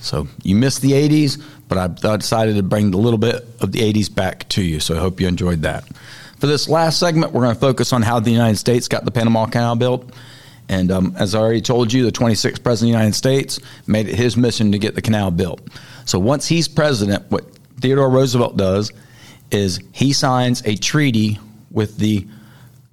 So 0.01 0.27
you 0.43 0.55
missed 0.55 0.81
the 0.81 0.91
80s, 0.91 1.41
but 1.69 1.77
I 1.77 2.17
decided 2.17 2.57
to 2.57 2.63
bring 2.63 2.93
a 2.93 2.97
little 2.97 3.17
bit 3.17 3.35
of 3.61 3.71
the 3.71 3.79
80s 3.79 4.13
back 4.13 4.49
to 4.49 4.61
you. 4.61 4.81
So 4.81 4.97
I 4.97 4.99
hope 4.99 5.21
you 5.21 5.29
enjoyed 5.29 5.61
that. 5.61 5.87
For 6.37 6.47
this 6.47 6.67
last 6.67 6.99
segment, 6.99 7.31
we're 7.31 7.43
going 7.43 7.55
to 7.55 7.61
focus 7.61 7.93
on 7.93 8.01
how 8.01 8.19
the 8.19 8.31
United 8.31 8.57
States 8.57 8.89
got 8.89 9.05
the 9.05 9.11
Panama 9.11 9.45
Canal 9.45 9.77
built. 9.77 10.13
And 10.67 10.91
um, 10.91 11.15
as 11.17 11.35
I 11.35 11.39
already 11.39 11.61
told 11.61 11.93
you, 11.93 12.03
the 12.03 12.11
26th 12.11 12.61
president 12.61 12.73
of 12.73 12.79
the 12.81 12.87
United 12.87 13.15
States 13.15 13.61
made 13.87 14.09
it 14.09 14.15
his 14.15 14.35
mission 14.35 14.73
to 14.73 14.77
get 14.77 14.95
the 14.95 15.01
canal 15.01 15.31
built. 15.31 15.61
So 16.03 16.19
once 16.19 16.47
he's 16.47 16.67
president, 16.67 17.31
what 17.31 17.45
Theodore 17.81 18.09
Roosevelt 18.09 18.57
does 18.57 18.91
is 19.51 19.79
he 19.91 20.13
signs 20.13 20.65
a 20.65 20.75
treaty 20.75 21.39
with 21.71 21.97
the 21.97 22.27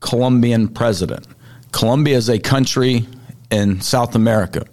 Colombian 0.00 0.68
president. 0.68 1.26
Colombia 1.73 2.16
is 2.16 2.28
a 2.28 2.38
country 2.38 3.07
in 3.50 3.80
South 3.80 4.14
America. 4.14 4.64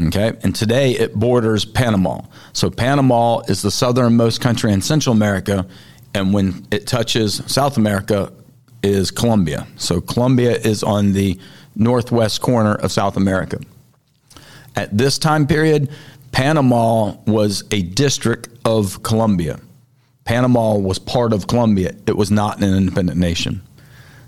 Okay, 0.00 0.32
and 0.42 0.54
today 0.54 0.92
it 0.92 1.14
borders 1.14 1.64
Panama. 1.64 2.22
So 2.52 2.70
Panama 2.70 3.40
is 3.40 3.62
the 3.62 3.70
southernmost 3.70 4.40
country 4.40 4.72
in 4.72 4.82
Central 4.82 5.14
America, 5.14 5.66
and 6.12 6.34
when 6.34 6.66
it 6.72 6.86
touches 6.86 7.40
South 7.46 7.76
America, 7.76 8.32
is 8.82 9.12
Colombia. 9.12 9.66
So 9.76 10.00
Colombia 10.00 10.56
is 10.56 10.82
on 10.82 11.12
the 11.12 11.38
northwest 11.76 12.40
corner 12.40 12.74
of 12.74 12.90
South 12.90 13.16
America. 13.16 13.60
At 14.74 14.96
this 14.96 15.18
time 15.18 15.46
period, 15.46 15.88
Panama 16.32 17.14
was 17.26 17.64
a 17.70 17.82
district 17.82 18.48
of 18.64 19.02
Colombia. 19.02 19.60
Panama 20.24 20.76
was 20.76 20.98
part 20.98 21.32
of 21.32 21.46
Colombia. 21.46 21.94
It 22.06 22.16
was 22.16 22.30
not 22.30 22.62
an 22.62 22.74
independent 22.74 23.18
nation. 23.18 23.62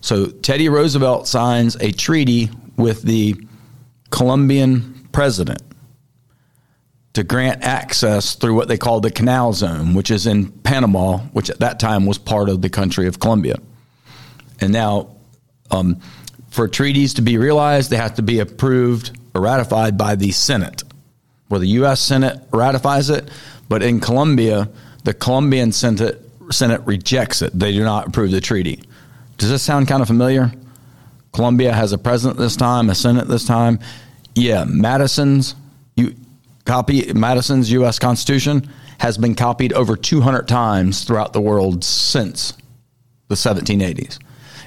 So 0.00 0.26
Teddy 0.26 0.68
Roosevelt 0.68 1.26
signs 1.26 1.76
a 1.76 1.90
treaty 1.90 2.50
with 2.76 3.02
the 3.02 3.36
Colombian 4.10 5.08
president 5.12 5.62
to 7.14 7.24
grant 7.24 7.62
access 7.62 8.34
through 8.34 8.54
what 8.54 8.68
they 8.68 8.76
call 8.76 9.00
the 9.00 9.10
Canal 9.10 9.52
Zone, 9.52 9.94
which 9.94 10.10
is 10.10 10.26
in 10.26 10.50
Panama, 10.50 11.18
which 11.32 11.48
at 11.48 11.60
that 11.60 11.80
time 11.80 12.06
was 12.06 12.18
part 12.18 12.48
of 12.48 12.60
the 12.60 12.68
country 12.68 13.06
of 13.06 13.18
Colombia. 13.18 13.56
And 14.60 14.72
now, 14.72 15.16
um, 15.70 16.00
for 16.50 16.68
treaties 16.68 17.14
to 17.14 17.22
be 17.22 17.38
realized, 17.38 17.90
they 17.90 17.96
have 17.96 18.14
to 18.14 18.22
be 18.22 18.40
approved 18.40 19.18
or 19.34 19.40
ratified 19.40 19.96
by 19.98 20.16
the 20.16 20.30
Senate, 20.32 20.83
where 21.54 21.60
the 21.60 21.68
U.S. 21.68 22.00
Senate 22.00 22.40
ratifies 22.52 23.10
it. 23.10 23.30
But 23.68 23.84
in 23.84 24.00
Colombia, 24.00 24.68
the 25.04 25.14
Colombian 25.14 25.70
Senate, 25.70 26.20
Senate 26.50 26.80
rejects 26.84 27.42
it. 27.42 27.56
They 27.56 27.70
do 27.70 27.84
not 27.84 28.08
approve 28.08 28.32
the 28.32 28.40
treaty. 28.40 28.82
Does 29.38 29.50
this 29.50 29.62
sound 29.62 29.86
kind 29.86 30.02
of 30.02 30.08
familiar? 30.08 30.50
Colombia 31.32 31.72
has 31.72 31.92
a 31.92 31.98
president 31.98 32.40
this 32.40 32.56
time, 32.56 32.90
a 32.90 32.94
Senate 32.96 33.28
this 33.28 33.46
time. 33.46 33.78
Yeah, 34.34 34.64
Madison's 34.64 35.54
you 35.94 36.16
copy 36.64 37.12
Madison's 37.12 37.70
U.S. 37.70 38.00
Constitution 38.00 38.68
has 38.98 39.16
been 39.16 39.36
copied 39.36 39.72
over 39.74 39.96
200 39.96 40.48
times 40.48 41.04
throughout 41.04 41.32
the 41.32 41.40
world 41.40 41.84
since 41.84 42.54
the 43.28 43.36
1780s. 43.36 44.18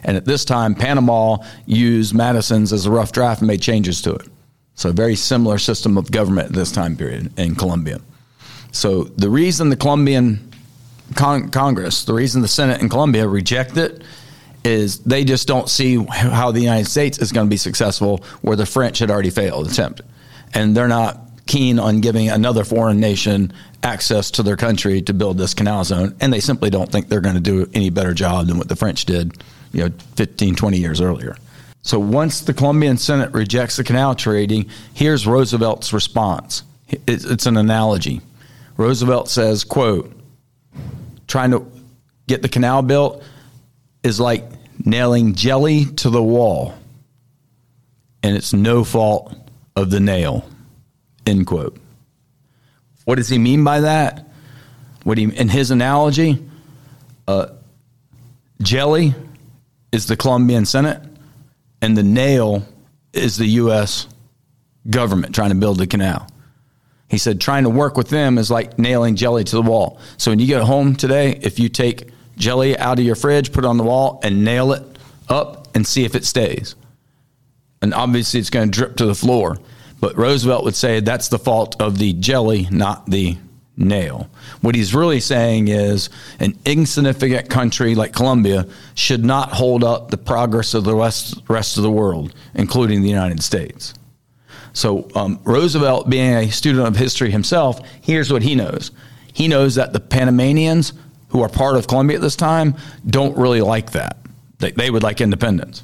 And 0.06 0.16
at 0.16 0.24
this 0.24 0.46
time, 0.46 0.74
Panama 0.74 1.40
used 1.66 2.14
Madison's 2.14 2.72
as 2.72 2.86
a 2.86 2.92
rough 2.92 3.12
draft 3.12 3.42
and 3.42 3.48
made 3.50 3.62
changes 3.62 4.02
to 4.04 4.14
it. 4.14 4.30
So, 4.78 4.90
a 4.90 4.94
very 4.94 5.16
similar 5.16 5.58
system 5.58 5.98
of 5.98 6.12
government 6.12 6.50
at 6.50 6.54
this 6.54 6.72
time 6.72 6.96
period 6.96 7.38
in 7.38 7.56
Colombia. 7.56 8.00
So, 8.72 9.04
the 9.04 9.30
reason 9.30 9.70
the 9.70 9.76
Colombian 9.76 10.52
Con- 11.16 11.50
Congress, 11.50 12.06
the 12.06 12.14
reason 12.14 12.42
the 12.42 12.48
Senate 12.48 12.80
in 12.82 12.88
Colombia 12.88 13.28
reject 13.28 13.76
it 13.76 14.04
is 14.64 15.00
they 15.00 15.24
just 15.24 15.48
don't 15.48 15.70
see 15.70 16.04
how 16.06 16.52
the 16.52 16.60
United 16.60 16.88
States 16.88 17.18
is 17.18 17.32
going 17.32 17.48
to 17.48 17.50
be 17.50 17.58
successful 17.58 18.24
where 18.42 18.56
the 18.56 18.66
French 18.66 19.00
had 19.00 19.10
already 19.10 19.30
failed 19.30 19.68
attempt. 19.68 20.02
And 20.54 20.76
they're 20.76 20.88
not 20.88 21.20
keen 21.48 21.80
on 21.80 22.02
giving 22.02 22.30
another 22.30 22.64
foreign 22.64 23.00
nation 23.00 23.54
access 23.82 24.30
to 24.32 24.44
their 24.44 24.58
country 24.58 25.02
to 25.04 25.14
build 25.14 25.38
this 25.38 25.54
canal 25.54 25.84
zone. 25.86 26.16
And 26.20 26.32
they 26.32 26.42
simply 26.42 26.70
don't 26.70 26.92
think 26.92 27.08
they're 27.08 27.22
going 27.22 27.36
to 27.36 27.42
do 27.42 27.70
any 27.74 27.90
better 27.90 28.14
job 28.14 28.48
than 28.48 28.58
what 28.58 28.68
the 28.68 28.76
French 28.76 29.06
did, 29.06 29.42
you 29.72 29.86
know, 29.86 29.94
15, 30.16 30.56
20 30.56 30.78
years 30.78 31.02
earlier. 31.02 31.36
So 31.88 32.00
once 32.00 32.42
the 32.42 32.54
Colombian 32.54 32.98
Senate 32.98 33.32
rejects 33.32 33.78
the 33.78 33.84
canal 33.86 34.14
treaty, 34.14 34.68
here's 34.94 35.26
Roosevelt's 35.26 35.94
response. 35.94 36.64
It's 36.90 37.46
an 37.46 37.56
analogy. 37.56 38.20
Roosevelt 38.76 39.30
says, 39.30 39.64
quote, 39.64 40.12
trying 41.28 41.52
to 41.52 41.66
get 42.28 42.42
the 42.42 42.50
canal 42.50 42.82
built 42.82 43.24
is 44.04 44.20
like 44.20 44.44
nailing 44.84 45.34
jelly 45.36 45.86
to 45.86 46.10
the 46.10 46.22
wall, 46.22 46.76
and 48.22 48.36
it's 48.36 48.52
no 48.52 48.84
fault 48.84 49.34
of 49.78 49.90
the 49.90 50.02
nail. 50.02 50.46
End 51.26 51.48
quote. 51.48 51.78
What 53.06 53.16
does 53.16 53.30
he 53.30 53.38
mean 53.38 53.64
by 53.64 53.80
that? 53.80 54.28
What 55.06 55.18
he 55.18 55.24
in 55.24 55.48
his 55.48 55.72
analogy, 55.72 56.46
uh, 57.30 57.48
jelly 58.62 59.16
is 59.94 60.08
the 60.08 60.18
Colombian 60.18 60.66
Senate, 60.66 61.02
and 61.82 61.98
the 61.98 62.04
nail 62.04 62.66
is 63.14 63.38
the 63.38 63.48
U.S. 63.48 64.08
government 64.90 65.36
trying 65.36 65.50
to 65.50 65.56
build 65.56 65.78
the 65.78 65.88
canal. 65.88 66.28
He 67.10 67.18
said 67.18 67.40
trying 67.40 67.64
to 67.64 67.70
work 67.70 67.96
with 67.96 68.10
them 68.10 68.38
is 68.38 68.52
like 68.52 68.78
nailing 68.78 69.16
jelly 69.16 69.44
to 69.46 69.56
the 69.56 69.62
wall. 69.62 70.00
So 70.18 70.32
when 70.32 70.40
you 70.40 70.48
get 70.48 70.64
home 70.64 70.96
today, 70.96 71.40
if 71.42 71.58
you 71.60 71.70
take 71.70 72.10
jelly 72.36 72.78
out 72.78 73.00
of 73.00 73.06
your 73.06 73.16
fridge, 73.16 73.52
put 73.52 73.64
it 73.64 73.68
on 73.68 73.78
the 73.78 73.84
wall, 73.84 74.20
and 74.24 74.44
nail 74.44 74.74
it 74.74 74.84
up 75.30 75.76
and 75.76 75.88
see 75.88 76.04
if 76.04 76.16
it 76.16 76.26
stays. 76.26 76.76
And 77.82 77.94
obviously, 77.94 78.40
it's 78.40 78.50
going 78.50 78.70
to 78.70 78.78
drip 78.78 78.98
to 78.98 79.06
the 79.06 79.16
floor. 79.16 79.58
But 80.00 80.18
Roosevelt 80.18 80.64
would 80.64 80.76
say 80.76 81.00
that's 81.00 81.30
the 81.30 81.40
fault 81.40 81.82
of 81.82 81.98
the 81.98 82.14
jelly, 82.14 82.68
not 82.72 83.06
the 83.10 83.38
nail. 83.78 84.30
What 84.62 84.76
he's 84.76 84.94
really 84.94 85.20
saying 85.20 85.68
is 85.68 86.10
an 86.40 86.58
insignificant 86.66 87.50
country 87.50 87.96
like 87.96 88.14
Colombia 88.14 88.68
should 88.96 89.24
not 89.24 89.54
hold 89.54 89.84
up 89.84 90.10
the 90.10 90.18
progress 90.18 90.74
of 90.74 90.84
the 90.84 90.96
rest, 90.96 91.42
rest 91.48 91.78
of 91.78 91.84
the 91.84 91.92
world, 91.92 92.34
including 92.56 93.02
the 93.02 93.10
United 93.10 93.44
States. 93.44 93.94
So, 94.74 95.10
um, 95.16 95.40
Roosevelt, 95.44 96.10
being 96.10 96.34
a 96.34 96.52
student 96.52 96.88
of 96.88 96.96
history 96.96 97.32
himself, 97.32 97.80
here's 98.02 98.32
what 98.32 98.44
he 98.44 98.56
knows. 98.56 98.92
He 99.34 99.48
knows 99.48 99.76
that 99.76 99.94
the 99.94 100.00
Panamanians 100.00 100.94
who 101.30 101.42
are 101.42 101.50
part 101.50 101.78
of 101.78 101.88
Colombia 101.88 102.18
at 102.18 102.22
this 102.22 102.36
time 102.36 102.76
don't 103.06 103.38
really 103.38 103.62
like 103.62 103.92
that. 103.92 104.18
They, 104.60 104.72
they 104.72 104.90
would 104.90 105.04
like 105.04 105.22
independence. 105.22 105.84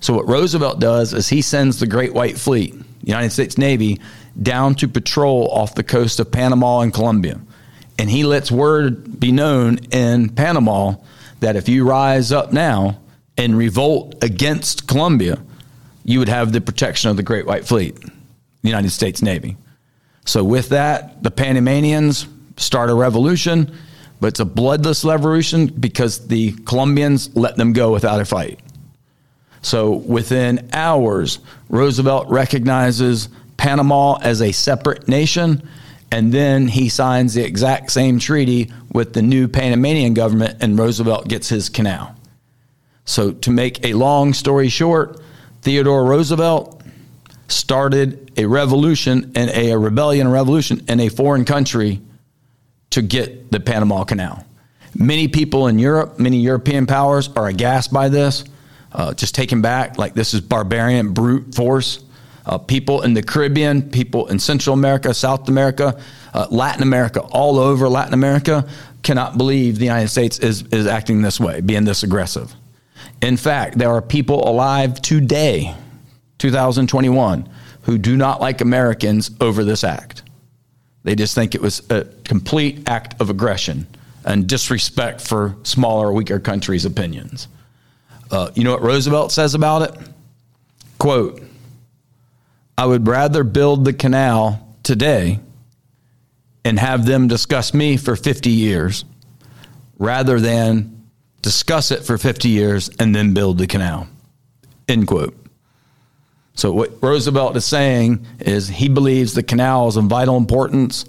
So 0.00 0.14
what 0.14 0.28
Roosevelt 0.28 0.80
does 0.80 1.14
is 1.14 1.28
he 1.28 1.42
sends 1.42 1.78
the 1.78 1.86
Great 1.86 2.12
White 2.12 2.36
Fleet, 2.36 2.74
United 3.04 3.30
States 3.30 3.56
Navy, 3.56 4.00
down 4.40 4.74
to 4.76 4.88
patrol 4.88 5.48
off 5.48 5.74
the 5.74 5.82
coast 5.82 6.20
of 6.20 6.30
Panama 6.30 6.80
and 6.80 6.92
Colombia. 6.92 7.40
And 7.98 8.08
he 8.10 8.24
lets 8.24 8.50
word 8.50 9.20
be 9.20 9.32
known 9.32 9.78
in 9.90 10.30
Panama 10.30 10.94
that 11.40 11.56
if 11.56 11.68
you 11.68 11.86
rise 11.86 12.32
up 12.32 12.52
now 12.52 12.98
and 13.36 13.56
revolt 13.56 14.22
against 14.22 14.88
Colombia, 14.88 15.42
you 16.04 16.18
would 16.18 16.28
have 16.28 16.52
the 16.52 16.60
protection 16.60 17.10
of 17.10 17.16
the 17.16 17.22
Great 17.22 17.46
White 17.46 17.64
Fleet, 17.64 17.96
the 18.00 18.10
United 18.68 18.90
States 18.90 19.22
Navy. 19.22 19.56
So 20.24 20.42
with 20.44 20.70
that, 20.70 21.22
the 21.22 21.30
Panamanians 21.30 22.26
start 22.56 22.90
a 22.90 22.94
revolution 22.94 23.76
but 24.22 24.28
it's 24.28 24.40
a 24.40 24.44
bloodless 24.44 25.04
revolution 25.04 25.66
because 25.66 26.28
the 26.28 26.52
Colombians 26.64 27.34
let 27.34 27.56
them 27.56 27.72
go 27.72 27.90
without 27.90 28.20
a 28.20 28.24
fight. 28.24 28.60
So 29.62 29.94
within 29.94 30.70
hours, 30.72 31.40
Roosevelt 31.68 32.28
recognizes 32.28 33.28
Panama 33.62 34.18
as 34.22 34.42
a 34.42 34.50
separate 34.50 35.06
nation, 35.06 35.62
and 36.10 36.32
then 36.32 36.66
he 36.66 36.88
signs 36.88 37.34
the 37.34 37.44
exact 37.44 37.92
same 37.92 38.18
treaty 38.18 38.72
with 38.92 39.12
the 39.12 39.22
new 39.22 39.46
Panamanian 39.46 40.14
government, 40.14 40.60
and 40.60 40.76
Roosevelt 40.76 41.28
gets 41.28 41.48
his 41.48 41.68
canal. 41.68 42.12
So, 43.04 43.30
to 43.30 43.52
make 43.52 43.86
a 43.86 43.92
long 43.92 44.32
story 44.32 44.68
short, 44.68 45.22
Theodore 45.60 46.04
Roosevelt 46.04 46.82
started 47.46 48.32
a 48.36 48.46
revolution 48.46 49.30
and 49.36 49.48
a, 49.50 49.76
rebellion, 49.76 50.26
a 50.26 50.30
revolution 50.30 50.84
in 50.88 50.98
a 50.98 51.08
foreign 51.08 51.44
country 51.44 52.00
to 52.90 53.00
get 53.00 53.52
the 53.52 53.60
Panama 53.60 54.02
Canal. 54.02 54.44
Many 54.92 55.28
people 55.28 55.68
in 55.68 55.78
Europe, 55.78 56.18
many 56.18 56.38
European 56.38 56.86
powers 56.86 57.28
are 57.36 57.46
aghast 57.46 57.92
by 57.92 58.08
this, 58.08 58.42
uh, 58.90 59.14
just 59.14 59.36
taken 59.36 59.62
back, 59.62 59.98
like 59.98 60.14
this 60.14 60.34
is 60.34 60.40
barbarian, 60.40 61.12
brute 61.12 61.54
force. 61.54 62.02
Uh, 62.44 62.58
people 62.58 63.02
in 63.02 63.14
the 63.14 63.22
Caribbean, 63.22 63.90
people 63.90 64.26
in 64.28 64.38
Central 64.38 64.74
America, 64.74 65.14
South 65.14 65.48
America, 65.48 66.00
uh, 66.34 66.46
Latin 66.50 66.82
America, 66.82 67.20
all 67.20 67.58
over 67.58 67.88
Latin 67.88 68.14
America, 68.14 68.68
cannot 69.02 69.36
believe 69.36 69.78
the 69.78 69.84
United 69.84 70.08
States 70.08 70.38
is, 70.38 70.62
is 70.72 70.86
acting 70.86 71.22
this 71.22 71.38
way, 71.38 71.60
being 71.60 71.84
this 71.84 72.02
aggressive. 72.02 72.52
In 73.20 73.36
fact, 73.36 73.78
there 73.78 73.90
are 73.90 74.02
people 74.02 74.48
alive 74.48 75.00
today, 75.00 75.74
2021, 76.38 77.48
who 77.82 77.98
do 77.98 78.16
not 78.16 78.40
like 78.40 78.60
Americans 78.60 79.30
over 79.40 79.64
this 79.64 79.84
act. 79.84 80.22
They 81.04 81.14
just 81.14 81.34
think 81.34 81.54
it 81.54 81.60
was 81.60 81.88
a 81.90 82.04
complete 82.24 82.88
act 82.88 83.20
of 83.20 83.30
aggression 83.30 83.86
and 84.24 84.46
disrespect 84.46 85.20
for 85.20 85.56
smaller, 85.64 86.12
weaker 86.12 86.38
countries' 86.38 86.84
opinions. 86.84 87.48
Uh, 88.30 88.50
you 88.54 88.64
know 88.64 88.72
what 88.72 88.82
Roosevelt 88.82 89.32
says 89.32 89.54
about 89.54 89.82
it? 89.82 90.08
Quote, 90.98 91.42
I 92.82 92.84
would 92.84 93.06
rather 93.06 93.44
build 93.44 93.84
the 93.84 93.92
canal 93.92 94.76
today 94.82 95.38
and 96.64 96.80
have 96.80 97.06
them 97.06 97.28
discuss 97.28 97.72
me 97.72 97.96
for 97.96 98.16
50 98.16 98.50
years 98.50 99.04
rather 100.00 100.40
than 100.40 101.06
discuss 101.42 101.92
it 101.92 102.02
for 102.02 102.18
50 102.18 102.48
years 102.48 102.90
and 102.98 103.14
then 103.14 103.34
build 103.34 103.58
the 103.58 103.68
canal. 103.68 104.08
End 104.88 105.06
quote. 105.06 105.36
So, 106.54 106.72
what 106.72 107.00
Roosevelt 107.00 107.56
is 107.56 107.64
saying 107.64 108.26
is 108.40 108.66
he 108.66 108.88
believes 108.88 109.32
the 109.32 109.44
canal 109.44 109.86
is 109.86 109.96
of 109.96 110.06
vital 110.06 110.36
importance 110.36 111.04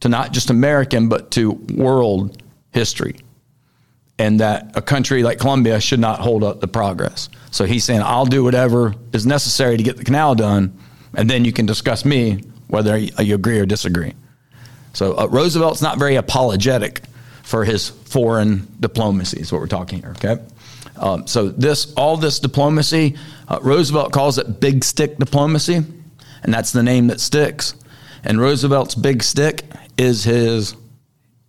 to 0.00 0.08
not 0.08 0.32
just 0.32 0.48
American, 0.48 1.10
but 1.10 1.30
to 1.32 1.50
world 1.74 2.42
history. 2.72 3.16
And 4.18 4.40
that 4.40 4.70
a 4.74 4.80
country 4.80 5.22
like 5.22 5.40
Colombia 5.40 5.78
should 5.78 6.00
not 6.00 6.20
hold 6.20 6.42
up 6.42 6.60
the 6.62 6.68
progress. 6.68 7.28
So 7.50 7.66
he's 7.66 7.84
saying, 7.84 8.00
I'll 8.00 8.24
do 8.24 8.42
whatever 8.42 8.94
is 9.12 9.26
necessary 9.26 9.76
to 9.76 9.82
get 9.82 9.98
the 9.98 10.04
canal 10.04 10.34
done, 10.34 10.72
and 11.14 11.28
then 11.28 11.44
you 11.44 11.52
can 11.52 11.66
discuss 11.66 12.04
me 12.04 12.42
whether 12.68 12.96
you 12.96 13.34
agree 13.34 13.58
or 13.58 13.66
disagree. 13.66 14.14
So 14.92 15.16
uh, 15.18 15.26
Roosevelt's 15.26 15.82
not 15.82 15.98
very 15.98 16.16
apologetic 16.16 17.02
for 17.42 17.64
his 17.64 17.88
foreign 17.88 18.68
diplomacy, 18.80 19.40
is 19.40 19.52
what 19.52 19.60
we're 19.60 19.68
talking 19.68 20.00
here, 20.00 20.10
okay? 20.10 20.42
Um, 20.96 21.26
so 21.26 21.48
this, 21.48 21.92
all 21.94 22.16
this 22.16 22.40
diplomacy, 22.40 23.16
uh, 23.48 23.58
Roosevelt 23.62 24.12
calls 24.12 24.38
it 24.38 24.60
big 24.60 24.84
stick 24.84 25.16
diplomacy, 25.18 25.76
and 26.42 26.54
that's 26.54 26.72
the 26.72 26.82
name 26.82 27.06
that 27.06 27.20
sticks. 27.20 27.74
And 28.24 28.40
Roosevelt's 28.40 28.94
big 28.94 29.22
stick 29.22 29.64
is 29.96 30.24
his 30.24 30.74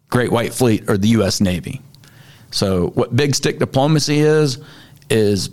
Great 0.09 0.31
White 0.31 0.53
Fleet 0.53 0.89
or 0.89 0.97
the 0.97 1.09
U.S. 1.09 1.41
Navy. 1.41 1.81
So 2.51 2.87
what 2.89 3.15
big 3.15 3.35
stick 3.35 3.59
diplomacy 3.59 4.19
is 4.19 4.59
is 5.09 5.49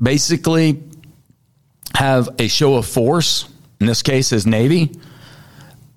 basically 0.00 0.82
have 1.94 2.28
a 2.38 2.48
show 2.48 2.74
of 2.74 2.86
force. 2.86 3.48
In 3.80 3.86
this 3.86 4.02
case, 4.02 4.32
is 4.32 4.46
Navy, 4.46 4.92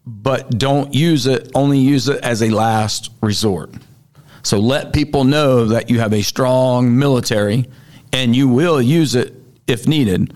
but 0.05 0.57
don't 0.57 0.93
use 0.93 1.27
it. 1.27 1.51
Only 1.53 1.79
use 1.79 2.07
it 2.07 2.23
as 2.23 2.41
a 2.41 2.49
last 2.49 3.11
resort. 3.21 3.71
So 4.43 4.59
let 4.59 4.93
people 4.93 5.23
know 5.23 5.65
that 5.65 5.89
you 5.89 5.99
have 5.99 6.13
a 6.13 6.21
strong 6.21 6.97
military, 6.97 7.65
and 8.13 8.35
you 8.35 8.47
will 8.47 8.81
use 8.81 9.15
it 9.15 9.33
if 9.67 9.87
needed, 9.87 10.33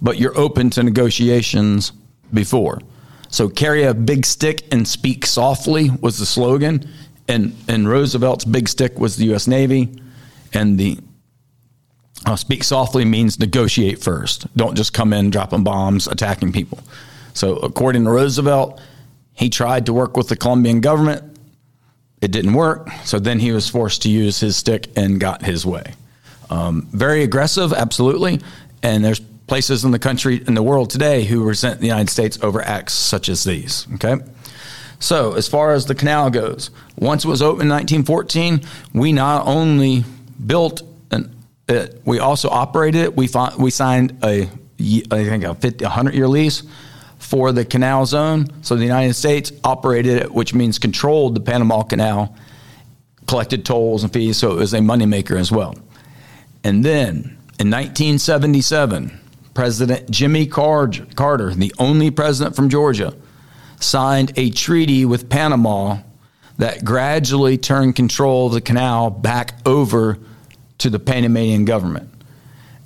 but 0.00 0.18
you're 0.18 0.36
open 0.38 0.70
to 0.70 0.82
negotiations 0.82 1.92
before. 2.32 2.78
So 3.30 3.48
carry 3.48 3.82
a 3.84 3.94
big 3.94 4.24
stick 4.24 4.62
and 4.72 4.86
speak 4.86 5.26
softly 5.26 5.90
was 6.00 6.18
the 6.18 6.26
slogan, 6.26 6.88
and 7.26 7.54
and 7.68 7.88
Roosevelt's 7.88 8.44
big 8.44 8.68
stick 8.68 8.98
was 8.98 9.16
the 9.16 9.26
U.S. 9.26 9.46
Navy, 9.46 10.00
and 10.54 10.78
the 10.78 10.98
uh, 12.26 12.36
speak 12.36 12.64
softly 12.64 13.04
means 13.04 13.38
negotiate 13.38 14.02
first. 14.02 14.46
Don't 14.56 14.76
just 14.76 14.92
come 14.92 15.12
in 15.12 15.30
dropping 15.30 15.64
bombs, 15.64 16.06
attacking 16.06 16.52
people. 16.52 16.78
So 17.34 17.56
according 17.56 18.04
to 18.04 18.10
Roosevelt, 18.10 18.80
he 19.34 19.48
tried 19.48 19.86
to 19.86 19.92
work 19.92 20.16
with 20.16 20.28
the 20.28 20.36
Colombian 20.36 20.80
government. 20.80 21.38
It 22.20 22.32
didn't 22.32 22.54
work, 22.54 22.90
so 23.04 23.20
then 23.20 23.38
he 23.38 23.52
was 23.52 23.68
forced 23.68 24.02
to 24.02 24.10
use 24.10 24.40
his 24.40 24.56
stick 24.56 24.88
and 24.96 25.20
got 25.20 25.42
his 25.42 25.64
way. 25.64 25.94
Um, 26.50 26.88
very 26.90 27.22
aggressive, 27.22 27.72
absolutely, 27.72 28.40
and 28.82 29.04
there's 29.04 29.20
places 29.46 29.84
in 29.84 29.92
the 29.92 29.98
country 29.98 30.42
in 30.46 30.54
the 30.54 30.62
world 30.62 30.90
today 30.90 31.24
who 31.24 31.44
resent 31.44 31.80
the 31.80 31.86
United 31.86 32.10
States 32.10 32.38
over 32.42 32.60
acts 32.60 32.92
such 32.92 33.28
as 33.28 33.44
these. 33.44 33.86
Okay. 33.94 34.16
So, 34.98 35.34
as 35.34 35.46
far 35.46 35.72
as 35.72 35.86
the 35.86 35.94
canal 35.94 36.28
goes, 36.28 36.70
once 36.96 37.24
it 37.24 37.28
was 37.28 37.40
opened 37.40 37.62
in 37.62 38.02
1914, 38.02 38.62
we 38.92 39.12
not 39.12 39.46
only 39.46 40.04
built 40.44 40.82
and 41.68 42.00
we 42.04 42.18
also 42.18 42.48
operated 42.48 43.02
it. 43.02 43.16
We 43.16 43.28
we 43.58 43.70
signed 43.70 44.18
a 44.22 44.48
I 45.10 45.24
think 45.24 45.44
a 45.44 45.54
50, 45.54 45.84
100 45.84 46.14
year 46.14 46.28
lease 46.28 46.62
for 47.18 47.52
the 47.52 47.64
canal 47.64 48.06
zone. 48.06 48.46
So 48.62 48.76
the 48.76 48.84
United 48.84 49.14
States 49.14 49.52
operated 49.64 50.22
it, 50.22 50.32
which 50.32 50.54
means 50.54 50.78
controlled 50.78 51.34
the 51.34 51.40
Panama 51.40 51.82
Canal, 51.82 52.34
collected 53.26 53.66
tolls 53.66 54.04
and 54.04 54.12
fees. 54.12 54.36
So 54.36 54.52
it 54.52 54.56
was 54.56 54.72
a 54.72 54.78
moneymaker 54.78 55.38
as 55.38 55.50
well. 55.50 55.74
And 56.62 56.84
then 56.84 57.38
in 57.58 57.70
1977, 57.70 59.18
President 59.52 60.08
Jimmy 60.10 60.46
Carter, 60.46 61.54
the 61.54 61.74
only 61.80 62.10
president 62.12 62.54
from 62.54 62.68
Georgia, 62.68 63.14
signed 63.80 64.32
a 64.36 64.50
treaty 64.50 65.04
with 65.04 65.28
Panama 65.28 65.98
that 66.58 66.84
gradually 66.84 67.58
turned 67.58 67.96
control 67.96 68.46
of 68.46 68.52
the 68.52 68.60
canal 68.60 69.10
back 69.10 69.54
over 69.66 70.18
to 70.78 70.90
the 70.90 70.98
Panamanian 70.98 71.64
government. 71.64 72.10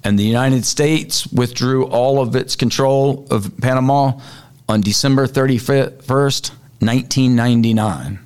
And 0.04 0.18
the 0.18 0.24
United 0.24 0.64
States 0.64 1.26
withdrew 1.28 1.86
all 1.86 2.20
of 2.20 2.34
its 2.34 2.56
control 2.56 3.26
of 3.30 3.56
Panama 3.58 4.18
on 4.68 4.80
December 4.80 5.26
31st, 5.26 6.50
1999. 6.80 8.18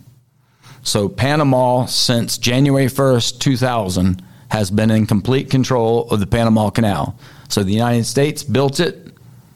So 0.83 1.09
Panama, 1.09 1.87
since 1.87 2.38
January 2.38 2.87
1st, 2.87 3.40
2000, 3.40 4.22
has 4.48 4.70
been 4.70 4.90
in 4.90 5.07
complete 5.07 5.50
control 5.50 6.09
of 6.11 6.20
the 6.20 6.26
Panama 6.26 6.70
Canal. 6.70 7.18
So 7.48 7.62
the 7.62 7.72
United 7.72 8.05
States 8.05 8.42
built 8.42 8.81
it. 8.81 9.05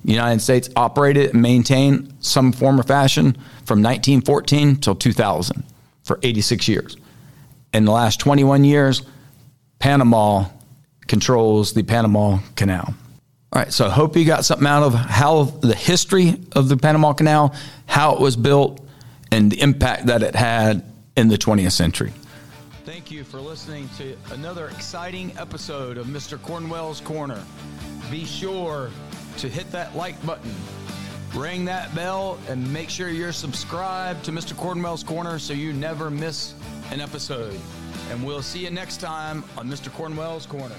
The 0.04 0.12
United 0.12 0.40
States 0.40 0.68
operated 0.76 1.32
and 1.32 1.42
maintained 1.42 2.14
some 2.20 2.52
form 2.52 2.80
or 2.80 2.82
fashion 2.82 3.32
from 3.64 3.82
1914 3.82 4.76
till 4.76 4.94
2000 4.94 5.62
for 6.02 6.18
86 6.22 6.68
years. 6.68 6.96
In 7.72 7.84
the 7.84 7.92
last 7.92 8.18
21 8.18 8.64
years, 8.64 9.02
Panama 9.80 10.44
controls 11.08 11.72
the 11.72 11.82
Panama 11.82 12.38
Canal. 12.54 12.94
All 13.52 13.60
right, 13.60 13.72
so 13.72 13.86
I 13.86 13.90
hope 13.90 14.16
you 14.16 14.24
got 14.24 14.44
something 14.44 14.66
out 14.66 14.84
of 14.84 14.94
how 14.94 15.44
the 15.44 15.74
history 15.74 16.40
of 16.52 16.68
the 16.68 16.76
Panama 16.76 17.14
Canal, 17.14 17.52
how 17.86 18.14
it 18.14 18.20
was 18.20 18.36
built, 18.36 18.86
and 19.32 19.50
the 19.50 19.60
impact 19.60 20.06
that 20.06 20.22
it 20.22 20.36
had 20.36 20.84
in 21.16 21.26
the 21.26 21.36
20th 21.36 21.72
century. 21.72 22.12
Thank 22.84 23.10
you 23.10 23.24
for 23.24 23.40
listening 23.40 23.88
to 23.98 24.16
another 24.32 24.68
exciting 24.68 25.32
episode 25.36 25.98
of 25.98 26.06
Mr. 26.06 26.40
Cornwell's 26.40 27.00
Corner. 27.00 27.42
Be 28.10 28.24
sure 28.24 28.90
to 29.38 29.48
hit 29.48 29.70
that 29.72 29.96
like 29.96 30.24
button, 30.24 30.54
ring 31.34 31.64
that 31.64 31.92
bell, 31.94 32.38
and 32.48 32.72
make 32.72 32.90
sure 32.90 33.08
you're 33.08 33.32
subscribed 33.32 34.24
to 34.26 34.32
Mr. 34.32 34.56
Cornwell's 34.56 35.02
Corner 35.02 35.38
so 35.38 35.52
you 35.52 35.72
never 35.72 36.10
miss 36.10 36.54
an 36.92 37.00
episode. 37.00 37.58
And 38.08 38.24
we'll 38.24 38.42
see 38.42 38.60
you 38.60 38.70
next 38.70 38.98
time 38.98 39.44
on 39.56 39.68
Mr. 39.68 39.92
Cornwell's 39.92 40.46
Corner. 40.46 40.74